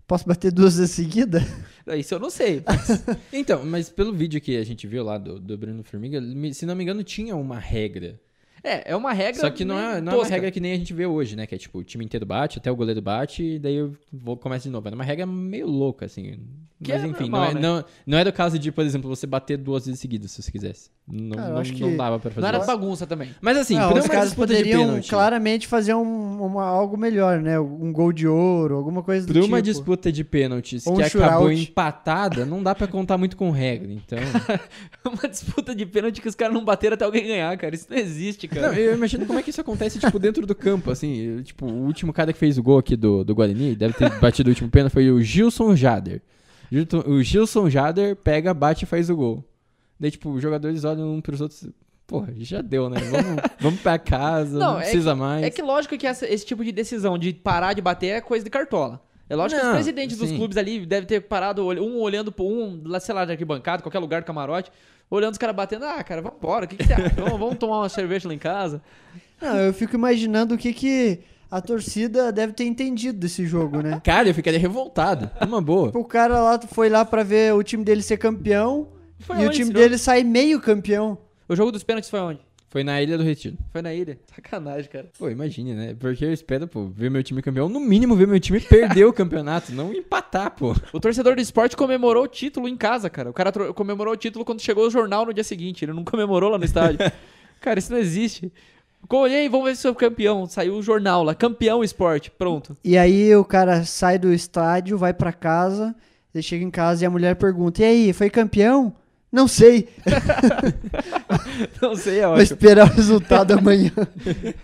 posso 0.06 0.26
bater 0.26 0.50
duas 0.52 0.76
vezes 0.76 0.92
seguida? 0.94 1.42
Isso 1.96 2.14
eu 2.14 2.18
não 2.18 2.30
sei. 2.30 2.64
Então, 3.32 3.64
mas 3.64 3.88
pelo 3.88 4.12
vídeo 4.12 4.40
que 4.40 4.56
a 4.56 4.64
gente 4.64 4.88
viu 4.88 5.04
lá 5.04 5.18
do, 5.18 5.38
do 5.38 5.56
Bruno 5.56 5.84
Formiga, 5.84 6.20
se 6.52 6.66
não 6.66 6.74
me 6.74 6.82
engano, 6.82 7.04
tinha 7.04 7.36
uma 7.36 7.60
regra. 7.60 8.18
É, 8.66 8.82
é 8.92 8.96
uma 8.96 9.12
regra. 9.12 9.40
Só 9.40 9.48
que 9.50 9.64
não 9.64 9.78
é, 9.78 10.00
não 10.00 10.12
é 10.12 10.16
uma 10.16 10.26
regra 10.26 10.50
que 10.50 10.58
nem 10.60 10.72
a 10.72 10.76
gente 10.76 10.92
vê 10.92 11.06
hoje, 11.06 11.36
né? 11.36 11.46
Que 11.46 11.54
é 11.54 11.58
tipo, 11.58 11.78
o 11.78 11.84
time 11.84 12.04
inteiro 12.04 12.26
bate, 12.26 12.58
até 12.58 12.70
o 12.70 12.76
goleiro 12.76 13.00
bate, 13.00 13.42
e 13.42 13.58
daí 13.58 13.76
eu 13.76 13.94
vou 14.12 14.36
começar 14.36 14.64
de 14.64 14.70
novo. 14.70 14.88
É 14.88 14.92
uma 14.94 15.04
regra 15.04 15.24
meio 15.26 15.66
louca, 15.66 16.06
assim. 16.06 16.38
Que 16.82 16.92
mas 16.92 17.04
é 17.04 17.06
enfim, 17.06 17.22
normal, 17.30 17.40
não, 17.40 17.48
é, 17.50 17.54
né? 17.54 17.60
não, 17.60 17.84
não 18.06 18.18
é 18.18 18.24
do 18.24 18.32
caso 18.32 18.58
de, 18.58 18.70
por 18.70 18.84
exemplo, 18.84 19.08
você 19.08 19.26
bater 19.26 19.56
duas 19.56 19.86
vezes 19.86 19.98
seguidas, 19.98 20.30
se 20.32 20.42
você 20.42 20.52
quisesse. 20.52 20.90
Não, 21.08 21.36
Cara, 21.36 21.50
não, 21.54 21.58
acho 21.58 21.72
não 21.72 21.90
que 21.90 21.96
dava 21.96 22.18
pra 22.18 22.30
fazer 22.30 22.40
Não 22.42 22.48
era 22.48 22.58
isso. 22.58 22.66
bagunça 22.66 23.06
também. 23.06 23.30
Mas 23.40 23.56
assim, 23.56 23.76
Não, 23.76 23.88
por 23.88 23.98
os 24.00 24.06
caras 24.08 24.26
disputa 24.26 24.48
de 24.52 24.58
poderiam 24.58 24.80
pênalti. 24.86 25.08
claramente 25.08 25.66
fazer 25.68 25.94
um, 25.94 26.42
uma- 26.44 26.66
algo 26.66 26.98
melhor, 26.98 27.40
né? 27.40 27.58
Um 27.58 27.90
gol 27.92 28.12
de 28.12 28.26
ouro, 28.26 28.74
alguma 28.76 29.02
coisa 29.02 29.24
do 29.26 29.32
Por 29.32 29.40
tipo. 29.40 29.46
uma 29.46 29.62
disputa 29.62 30.10
de 30.12 30.22
pênaltis 30.24 30.86
Ou 30.86 30.96
que 30.96 31.02
um 31.02 31.06
acabou 31.06 31.48
shootout. 31.48 31.70
empatada, 31.70 32.44
não 32.44 32.62
dá 32.62 32.74
pra 32.74 32.86
contar 32.88 33.16
muito 33.16 33.36
com 33.38 33.50
regra. 33.50 33.90
Então. 33.90 34.18
uma 35.10 35.28
disputa 35.28 35.74
de 35.74 35.86
pênalti 35.86 36.20
que 36.20 36.28
os 36.28 36.34
caras 36.34 36.52
não 36.52 36.64
bateram 36.64 36.94
até 36.94 37.04
alguém 37.06 37.26
ganhar, 37.26 37.56
cara. 37.56 37.74
Isso 37.74 37.86
não 37.88 37.96
existe, 37.96 38.48
cara. 38.48 38.55
Não, 38.60 38.72
eu 38.74 38.94
imagino 38.94 39.26
como 39.26 39.38
é 39.38 39.42
que 39.42 39.50
isso 39.50 39.60
acontece, 39.60 39.98
tipo, 39.98 40.18
dentro 40.18 40.46
do 40.46 40.54
campo, 40.54 40.90
assim. 40.90 41.42
Tipo, 41.42 41.66
o 41.66 41.84
último 41.86 42.12
cara 42.12 42.32
que 42.32 42.38
fez 42.38 42.56
o 42.58 42.62
gol 42.62 42.78
aqui 42.78 42.96
do, 42.96 43.24
do 43.24 43.34
Guarani, 43.34 43.74
deve 43.74 43.94
ter 43.94 44.10
batido 44.20 44.48
o 44.48 44.52
último 44.52 44.70
pênalti, 44.70 44.92
foi 44.92 45.10
o 45.10 45.20
Gilson 45.22 45.74
Jader. 45.76 46.20
O 47.06 47.22
Gilson 47.22 47.70
Jader 47.70 48.16
pega, 48.16 48.52
bate 48.52 48.84
e 48.84 48.86
faz 48.86 49.08
o 49.08 49.16
gol. 49.16 49.44
Daí, 49.98 50.10
tipo, 50.10 50.30
os 50.30 50.42
jogadores 50.42 50.84
olham 50.84 51.14
um 51.14 51.20
pros 51.20 51.40
outros. 51.40 51.68
Porra, 52.06 52.32
já 52.38 52.60
deu, 52.62 52.88
né? 52.88 53.00
Vamos, 53.00 53.42
vamos 53.60 53.80
pra 53.80 53.98
casa, 53.98 54.58
não, 54.58 54.72
Não, 54.74 54.78
é 54.78 54.82
precisa 54.82 55.14
mais. 55.14 55.44
É 55.44 55.50
que 55.50 55.60
lógico 55.62 55.96
que 55.98 56.06
essa- 56.06 56.26
esse 56.26 56.44
tipo 56.46 56.64
de 56.64 56.70
decisão 56.70 57.18
de 57.18 57.32
parar 57.32 57.72
de 57.72 57.80
bater 57.82 58.08
é 58.08 58.20
coisa 58.20 58.44
de 58.44 58.50
cartola. 58.50 59.00
É 59.28 59.34
lógico 59.34 59.58
que 59.60 59.64
Não, 59.66 59.72
os 59.72 59.76
presidentes 59.78 60.16
dos 60.18 60.28
sim. 60.28 60.36
clubes 60.36 60.56
ali 60.56 60.86
devem 60.86 61.04
ter 61.06 61.20
parado, 61.22 61.64
um 61.66 61.98
olhando 62.00 62.30
pro 62.30 62.44
um, 62.46 62.80
lá, 62.84 63.00
sei 63.00 63.12
lá, 63.12 63.24
de 63.24 63.32
arquibancada, 63.32 63.82
qualquer 63.82 63.98
lugar 63.98 64.22
do 64.22 64.24
camarote, 64.24 64.70
olhando 65.10 65.32
os 65.32 65.38
caras 65.38 65.54
batendo. 65.54 65.84
Ah, 65.84 66.02
cara, 66.02 66.22
vambora, 66.22 66.64
o 66.64 66.68
que, 66.68 66.76
que 66.76 66.92
acha? 66.92 67.14
vamos, 67.16 67.38
vamos 67.38 67.58
tomar 67.58 67.78
uma 67.78 67.88
cerveja 67.88 68.28
lá 68.28 68.34
em 68.34 68.38
casa. 68.38 68.82
Não, 69.40 69.56
eu 69.56 69.72
fico 69.74 69.94
imaginando 69.94 70.54
o 70.54 70.58
que, 70.58 70.72
que 70.72 71.20
a 71.50 71.60
torcida 71.60 72.32
deve 72.32 72.52
ter 72.52 72.64
entendido 72.64 73.18
desse 73.18 73.46
jogo, 73.46 73.80
né? 73.82 74.00
Cara, 74.02 74.28
eu 74.28 74.34
ficaria 74.34 74.58
revoltado. 74.58 75.30
Uma 75.40 75.60
boa. 75.60 75.90
O 75.94 76.04
cara 76.04 76.40
lá 76.40 76.60
foi 76.60 76.88
lá 76.88 77.04
pra 77.04 77.22
ver 77.22 77.54
o 77.54 77.62
time 77.62 77.84
dele 77.84 78.02
ser 78.02 78.16
campeão 78.16 78.88
Foi 79.20 79.40
e 79.42 79.46
o 79.46 79.50
time 79.50 79.72
dele 79.72 79.98
sai 79.98 80.24
meio 80.24 80.60
campeão. 80.60 81.18
O 81.48 81.54
jogo 81.54 81.70
dos 81.70 81.82
pênaltis 81.82 82.10
foi 82.10 82.20
onde? 82.20 82.40
Foi 82.76 82.84
na 82.84 83.00
Ilha 83.00 83.16
do 83.16 83.24
Retiro. 83.24 83.56
Foi 83.72 83.80
na 83.80 83.94
ilha. 83.94 84.18
Sacanagem, 84.26 84.90
cara. 84.90 85.06
Pô, 85.18 85.30
imagine, 85.30 85.72
né? 85.72 85.96
Porque 85.98 86.22
eu 86.22 86.30
espero, 86.30 86.68
pô, 86.68 86.88
ver 86.88 87.10
meu 87.10 87.22
time 87.22 87.40
campeão. 87.40 87.70
No 87.70 87.80
mínimo, 87.80 88.14
ver 88.14 88.26
meu 88.26 88.38
time 88.38 88.60
perder 88.60 89.06
o 89.06 89.14
campeonato, 89.16 89.72
não 89.72 89.94
empatar, 89.94 90.50
pô. 90.50 90.76
O 90.92 91.00
torcedor 91.00 91.36
do 91.36 91.40
esporte 91.40 91.74
comemorou 91.74 92.24
o 92.24 92.28
título 92.28 92.68
em 92.68 92.76
casa, 92.76 93.08
cara. 93.08 93.30
O 93.30 93.32
cara 93.32 93.50
comemorou 93.72 94.12
o 94.12 94.16
título 94.18 94.44
quando 94.44 94.60
chegou 94.60 94.86
o 94.86 94.90
jornal 94.90 95.24
no 95.24 95.32
dia 95.32 95.42
seguinte. 95.42 95.86
Ele 95.86 95.94
não 95.94 96.04
comemorou 96.04 96.50
lá 96.50 96.58
no 96.58 96.66
estádio. 96.66 96.98
cara, 97.62 97.78
isso 97.78 97.90
não 97.90 97.98
existe. 97.98 98.52
Olhei, 99.08 99.48
vamos 99.48 99.70
ver 99.70 99.76
se 99.76 99.80
sou 99.80 99.94
campeão. 99.94 100.44
Saiu 100.44 100.74
o 100.74 100.82
jornal 100.82 101.24
lá, 101.24 101.34
campeão 101.34 101.82
esporte. 101.82 102.30
Pronto. 102.30 102.76
E 102.84 102.98
aí 102.98 103.34
o 103.34 103.42
cara 103.42 103.84
sai 103.86 104.18
do 104.18 104.30
estádio, 104.34 104.98
vai 104.98 105.14
pra 105.14 105.32
casa, 105.32 105.96
ele 106.34 106.42
chega 106.42 106.62
em 106.62 106.70
casa 106.70 107.04
e 107.04 107.06
a 107.06 107.10
mulher 107.10 107.36
pergunta: 107.36 107.80
"E 107.80 107.84
aí, 107.86 108.12
foi 108.12 108.28
campeão?" 108.28 108.94
Não 109.36 109.46
sei, 109.46 109.86
Não 111.82 111.94
sei, 111.94 112.20
é 112.20 112.22
vou 112.22 112.32
ótimo. 112.36 112.42
esperar 112.42 112.90
o 112.90 112.94
resultado 112.94 113.52
amanhã. 113.52 113.92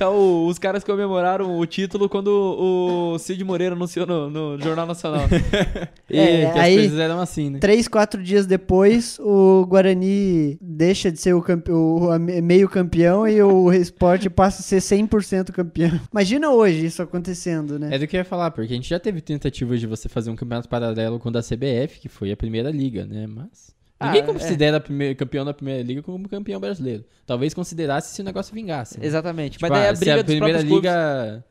Então, 0.00 0.46
os 0.46 0.58
caras 0.58 0.82
comemoraram 0.82 1.58
o 1.58 1.66
título 1.66 2.08
quando 2.08 2.28
o 2.28 3.18
Cid 3.18 3.44
Moreira 3.44 3.74
anunciou 3.74 4.06
no, 4.06 4.30
no 4.30 4.58
Jornal 4.58 4.86
Nacional. 4.86 5.24
E 6.08 6.18
É, 6.18 6.50
que 6.52 6.58
aí- 6.58 6.74
as 6.76 6.80
coisas 6.84 6.98
eram 6.98 7.20
assim, 7.20 7.50
né? 7.50 7.58
Três, 7.58 7.86
quatro 7.86 8.22
dias 8.22 8.46
depois, 8.46 9.18
o 9.20 9.66
Guarani 9.66 10.56
deixa 10.58 11.12
de 11.12 11.20
ser 11.20 11.34
o, 11.34 11.42
campe- 11.42 11.70
o- 11.70 12.18
meio 12.18 12.66
campeão 12.66 13.28
e 13.28 13.42
o 13.42 13.70
esporte 13.74 14.30
passa 14.30 14.62
a 14.62 14.64
ser 14.64 14.78
100% 14.80 15.52
campeão. 15.52 16.00
Imagina 16.10 16.48
hoje 16.50 16.86
isso 16.86 17.02
acontecendo, 17.02 17.78
né? 17.78 17.90
É 17.94 17.98
do 17.98 18.06
que 18.06 18.16
eu 18.16 18.20
ia 18.20 18.24
falar, 18.24 18.52
porque 18.52 18.72
a 18.72 18.76
gente 18.76 18.88
já 18.88 18.98
teve 18.98 19.20
tentativas 19.20 19.78
de 19.80 19.86
você 19.86 20.08
fazer 20.08 20.30
um 20.30 20.34
campeonato 20.36 20.66
paralelo 20.66 21.18
com 21.18 21.28
o 21.28 21.32
da 21.32 21.42
CBF, 21.42 22.00
que 22.00 22.08
foi 22.08 22.32
a 22.32 22.36
primeira 22.38 22.70
liga, 22.70 23.04
né? 23.04 23.26
Mas. 23.26 23.78
Ah, 24.00 24.06
Ninguém 24.06 24.22
é. 24.22 24.26
considera 24.32 24.78
a 24.78 24.80
primeira- 24.80 25.14
campeão 25.14 25.44
da 25.44 25.52
primeira 25.52 25.82
liga 25.82 26.02
como 26.02 26.26
campeão 26.26 26.58
brasileiro. 26.58 27.04
Talvez 27.26 27.52
considerasse 27.52 28.14
se 28.14 28.22
o 28.22 28.24
negócio 28.24 28.54
vingasse. 28.54 28.98
né? 28.98 29.04
Exatamente. 29.06 29.52
Tipo, 29.58 29.64
Mas 29.68 29.70
daí 29.72 29.86
ah, 29.88 29.90
a 29.90 29.94
se 29.94 30.00
briga 30.00 30.14
a 30.14 30.22
dos 30.22 30.34
primeira 30.34 30.62
liga 30.62 31.44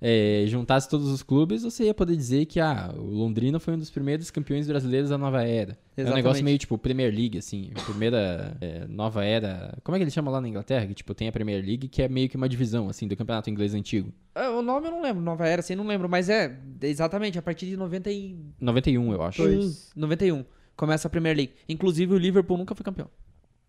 é, 0.00 0.44
juntasse 0.46 0.88
todos 0.88 1.08
os 1.10 1.22
clubes, 1.22 1.62
você 1.62 1.84
ia 1.84 1.94
poder 1.94 2.14
dizer 2.16 2.44
que 2.46 2.60
ah, 2.60 2.94
o 2.96 3.00
Londrina 3.02 3.58
foi 3.58 3.74
um 3.74 3.78
dos 3.78 3.90
primeiros 3.90 4.30
campeões 4.30 4.68
brasileiros 4.68 5.10
da 5.10 5.18
nova 5.18 5.42
era. 5.42 5.72
É 5.72 5.74
um 5.74 6.02
Exatamente. 6.02 6.14
negócio 6.24 6.44
meio 6.44 6.58
tipo 6.58 6.76
Premier 6.78 7.12
League, 7.12 7.38
assim. 7.38 7.70
a 7.74 7.80
Primeira 7.82 8.56
é, 8.60 8.86
nova 8.86 9.24
era. 9.24 9.76
Como 9.82 9.96
é 9.96 9.98
que 9.98 10.04
ele 10.04 10.10
chama 10.10 10.30
lá 10.30 10.40
na 10.40 10.48
Inglaterra? 10.48 10.86
Que 10.86 10.94
tipo, 10.94 11.12
tem 11.14 11.26
a 11.26 11.32
Premier 11.32 11.64
League, 11.64 11.88
que 11.88 12.02
é 12.02 12.08
meio 12.08 12.28
que 12.28 12.36
uma 12.36 12.48
divisão, 12.48 12.88
assim, 12.88 13.08
do 13.08 13.16
campeonato 13.16 13.50
inglês 13.50 13.74
antigo. 13.74 14.12
Ah, 14.34 14.50
O 14.50 14.62
nome 14.62 14.86
eu 14.86 14.90
não 14.92 15.02
lembro, 15.02 15.22
Nova 15.22 15.46
Era, 15.48 15.60
assim, 15.60 15.74
não 15.74 15.86
lembro, 15.86 16.08
mas 16.08 16.28
é 16.28 16.56
exatamente 16.82 17.38
a 17.38 17.42
partir 17.42 17.66
de 17.66 17.76
90 17.76 18.10
e... 18.12 18.38
91, 18.60 19.12
eu 19.12 19.22
acho. 19.22 19.42
Dois. 19.42 19.90
91 19.96 20.44
começa 20.76 21.08
a 21.08 21.10
Premier 21.10 21.36
League. 21.36 21.54
Inclusive 21.68 22.14
o 22.14 22.18
Liverpool 22.18 22.58
nunca 22.58 22.74
foi 22.74 22.84
campeão. 22.84 23.08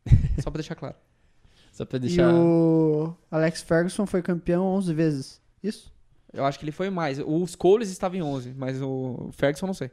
Só 0.40 0.50
pra 0.52 0.60
deixar 0.60 0.76
claro. 0.76 0.96
Só 1.72 1.86
pra 1.86 1.98
E 1.98 2.02
deixar. 2.02 2.34
o 2.34 3.16
Alex 3.30 3.62
Ferguson 3.62 4.06
foi 4.06 4.22
campeão 4.22 4.66
11 4.66 4.94
vezes. 4.94 5.42
Isso? 5.64 5.94
Eu 6.34 6.44
acho 6.46 6.58
que 6.60 6.66
ele 6.66 6.72
foi 6.72 6.90
mais. 6.90 7.20
O 7.20 7.46
Scholes 7.48 7.90
estava 7.90 8.18
em 8.18 8.22
11, 8.22 8.54
mas 8.58 8.82
o 8.82 9.30
Ferguson 9.34 9.68
não 9.68 9.74
sei. 9.74 9.92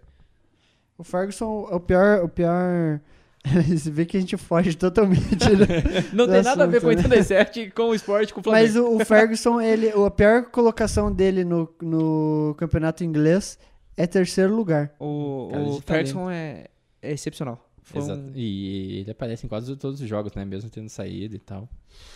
O 0.97 1.05
Ferguson 1.05 1.69
é 1.71 1.75
o 1.75 1.81
pior. 1.81 2.25
O 2.25 2.29
pior... 2.29 3.01
Você 3.69 3.91
vê 3.91 4.07
que 4.07 4.17
a 4.17 4.21
gente 4.21 4.37
foge 4.39 4.75
totalmente, 4.75 5.51
né? 5.51 5.67
Não 6.15 6.27
Do 6.27 6.33
tem 6.33 6.43
nada 6.43 6.65
a 6.65 6.67
ver 6.67 6.79
assunto, 6.79 7.03
com 7.03 7.09
né? 7.09 7.17
87, 7.17 7.71
com 7.73 7.83
o 7.91 7.95
esporte, 7.95 8.33
com 8.33 8.41
o 8.41 8.43
Flamengo. 8.43 8.65
Mas 8.67 8.75
o, 8.75 8.97
o 8.97 9.05
Ferguson, 9.05 9.61
ele, 9.61 9.91
a 9.91 10.11
pior 10.11 10.45
colocação 10.47 11.13
dele 11.13 11.45
no, 11.45 11.69
no 11.83 12.55
campeonato 12.57 13.05
inglês 13.05 13.59
é 13.99 14.07
terceiro 14.07 14.57
lugar. 14.57 14.95
O, 14.99 15.49
Cara 15.53 15.63
o 15.63 15.75
de 15.75 15.83
Ferguson 15.83 16.31
é, 16.31 16.69
é 17.09 17.13
excepcional. 17.13 17.71
Um- 17.95 17.99
Exato. 17.99 18.33
E 18.35 18.99
ele 19.01 19.11
aparece 19.11 19.45
em 19.45 19.49
quase 19.49 19.77
todos 19.77 20.01
os 20.01 20.09
jogos, 20.09 20.33
né? 20.35 20.45
Mesmo 20.45 20.71
tendo 20.71 20.89
saído 20.89 21.37
e 21.37 21.39
tal. 21.39 21.69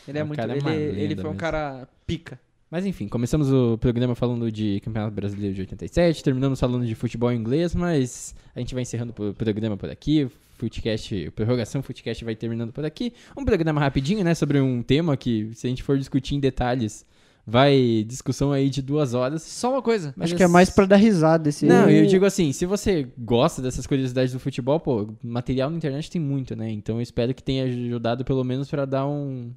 ele 0.06 0.18
é 0.18 0.22
O 0.22 0.26
muito. 0.26 0.40
é 0.40 0.44
ele, 0.44 1.00
ele 1.00 1.14
foi 1.14 1.24
um 1.24 1.28
mesmo. 1.28 1.34
cara 1.40 1.86
pica. 2.06 2.40
Mas 2.70 2.84
enfim, 2.84 3.08
começamos 3.08 3.50
o 3.50 3.78
programa 3.78 4.14
falando 4.14 4.50
de 4.52 4.80
Campeonato 4.80 5.14
Brasileiro 5.14 5.54
de 5.54 5.60
87, 5.62 6.22
terminamos 6.22 6.60
falando 6.60 6.84
de 6.86 6.94
futebol 6.94 7.32
inglês, 7.32 7.74
mas 7.74 8.34
a 8.54 8.60
gente 8.60 8.74
vai 8.74 8.82
encerrando 8.82 9.14
o 9.18 9.32
programa 9.34 9.76
por 9.76 9.88
aqui. 9.90 10.28
Footcast, 10.58 11.30
Prorrogação 11.36 11.82
Footcast 11.82 12.24
vai 12.24 12.34
terminando 12.34 12.72
por 12.72 12.84
aqui. 12.84 13.12
Um 13.36 13.44
programa 13.44 13.80
rapidinho, 13.80 14.24
né? 14.24 14.34
Sobre 14.34 14.60
um 14.60 14.82
tema 14.82 15.16
que, 15.16 15.50
se 15.54 15.66
a 15.66 15.70
gente 15.70 15.82
for 15.82 15.96
discutir 15.96 16.34
em 16.34 16.40
detalhes, 16.40 17.06
vai 17.50 18.04
discussão 18.06 18.52
aí 18.52 18.68
de 18.68 18.82
duas 18.82 19.14
horas. 19.14 19.42
Só 19.42 19.72
uma 19.72 19.80
coisa. 19.82 20.14
Acho 20.20 20.36
que 20.36 20.42
é 20.42 20.48
mais 20.48 20.68
pra 20.70 20.84
dar 20.84 20.96
risada 20.96 21.48
esse. 21.48 21.64
Não, 21.66 21.88
eu 21.88 22.06
digo 22.06 22.24
assim, 22.26 22.52
se 22.52 22.66
você 22.66 23.08
gosta 23.18 23.62
dessas 23.62 23.86
curiosidades 23.86 24.32
do 24.32 24.38
futebol, 24.38 24.78
pô, 24.78 25.08
material 25.22 25.70
na 25.70 25.76
internet 25.76 26.10
tem 26.10 26.20
muito, 26.20 26.54
né? 26.54 26.70
Então 26.70 26.96
eu 26.96 27.02
espero 27.02 27.32
que 27.34 27.42
tenha 27.42 27.64
ajudado 27.64 28.24
pelo 28.24 28.44
menos 28.44 28.68
pra 28.68 28.84
dar 28.84 29.06
um, 29.06 29.50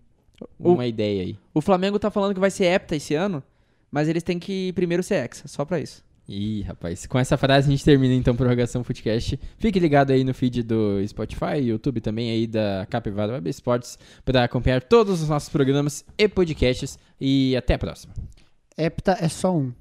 O- 0.58 0.74
uma 0.74 0.88
ideia 0.88 1.24
aí. 1.24 1.36
O 1.54 1.60
Flamengo 1.62 2.00
tá 2.00 2.10
falando 2.10 2.34
que 2.34 2.40
vai 2.40 2.50
ser 2.52 2.66
hepta 2.66 2.96
esse 2.96 3.14
ano, 3.14 3.44
mas 3.92 4.08
eles 4.08 4.24
têm 4.24 4.40
que 4.40 4.72
primeiro 4.74 5.04
ser 5.04 5.16
hexa, 5.26 5.48
só 5.48 5.66
pra 5.66 5.80
isso. 5.80 6.02
Ih, 6.34 6.62
rapaz, 6.62 7.06
com 7.06 7.20
essa 7.20 7.36
frase 7.36 7.68
a 7.68 7.72
gente 7.72 7.84
termina 7.84 8.14
então 8.14 8.34
o 8.34 8.38
Prorrogação 8.38 8.86
Footcast. 8.86 9.38
Fique 9.58 9.78
ligado 9.78 10.12
aí 10.12 10.24
no 10.24 10.34
feed 10.34 10.64
do 10.64 11.06
Spotify, 11.06 11.58
YouTube 11.62 12.00
também 12.00 12.32
aí 12.32 12.48
da 12.48 12.88
Capivara 12.90 13.34
Web 13.34 13.50
Sports 13.50 14.00
para 14.24 14.46
acompanhar 14.46 14.82
todos 14.82 15.22
os 15.22 15.28
nossos 15.28 15.50
programas 15.50 16.06
e 16.18 16.30
podcasts. 16.30 16.98
E 17.20 17.54
até 17.58 17.74
a 17.74 17.78
próxima. 17.78 18.14
Hepta 18.78 19.18
é 19.20 19.28
só 19.28 19.54
um. 19.54 19.74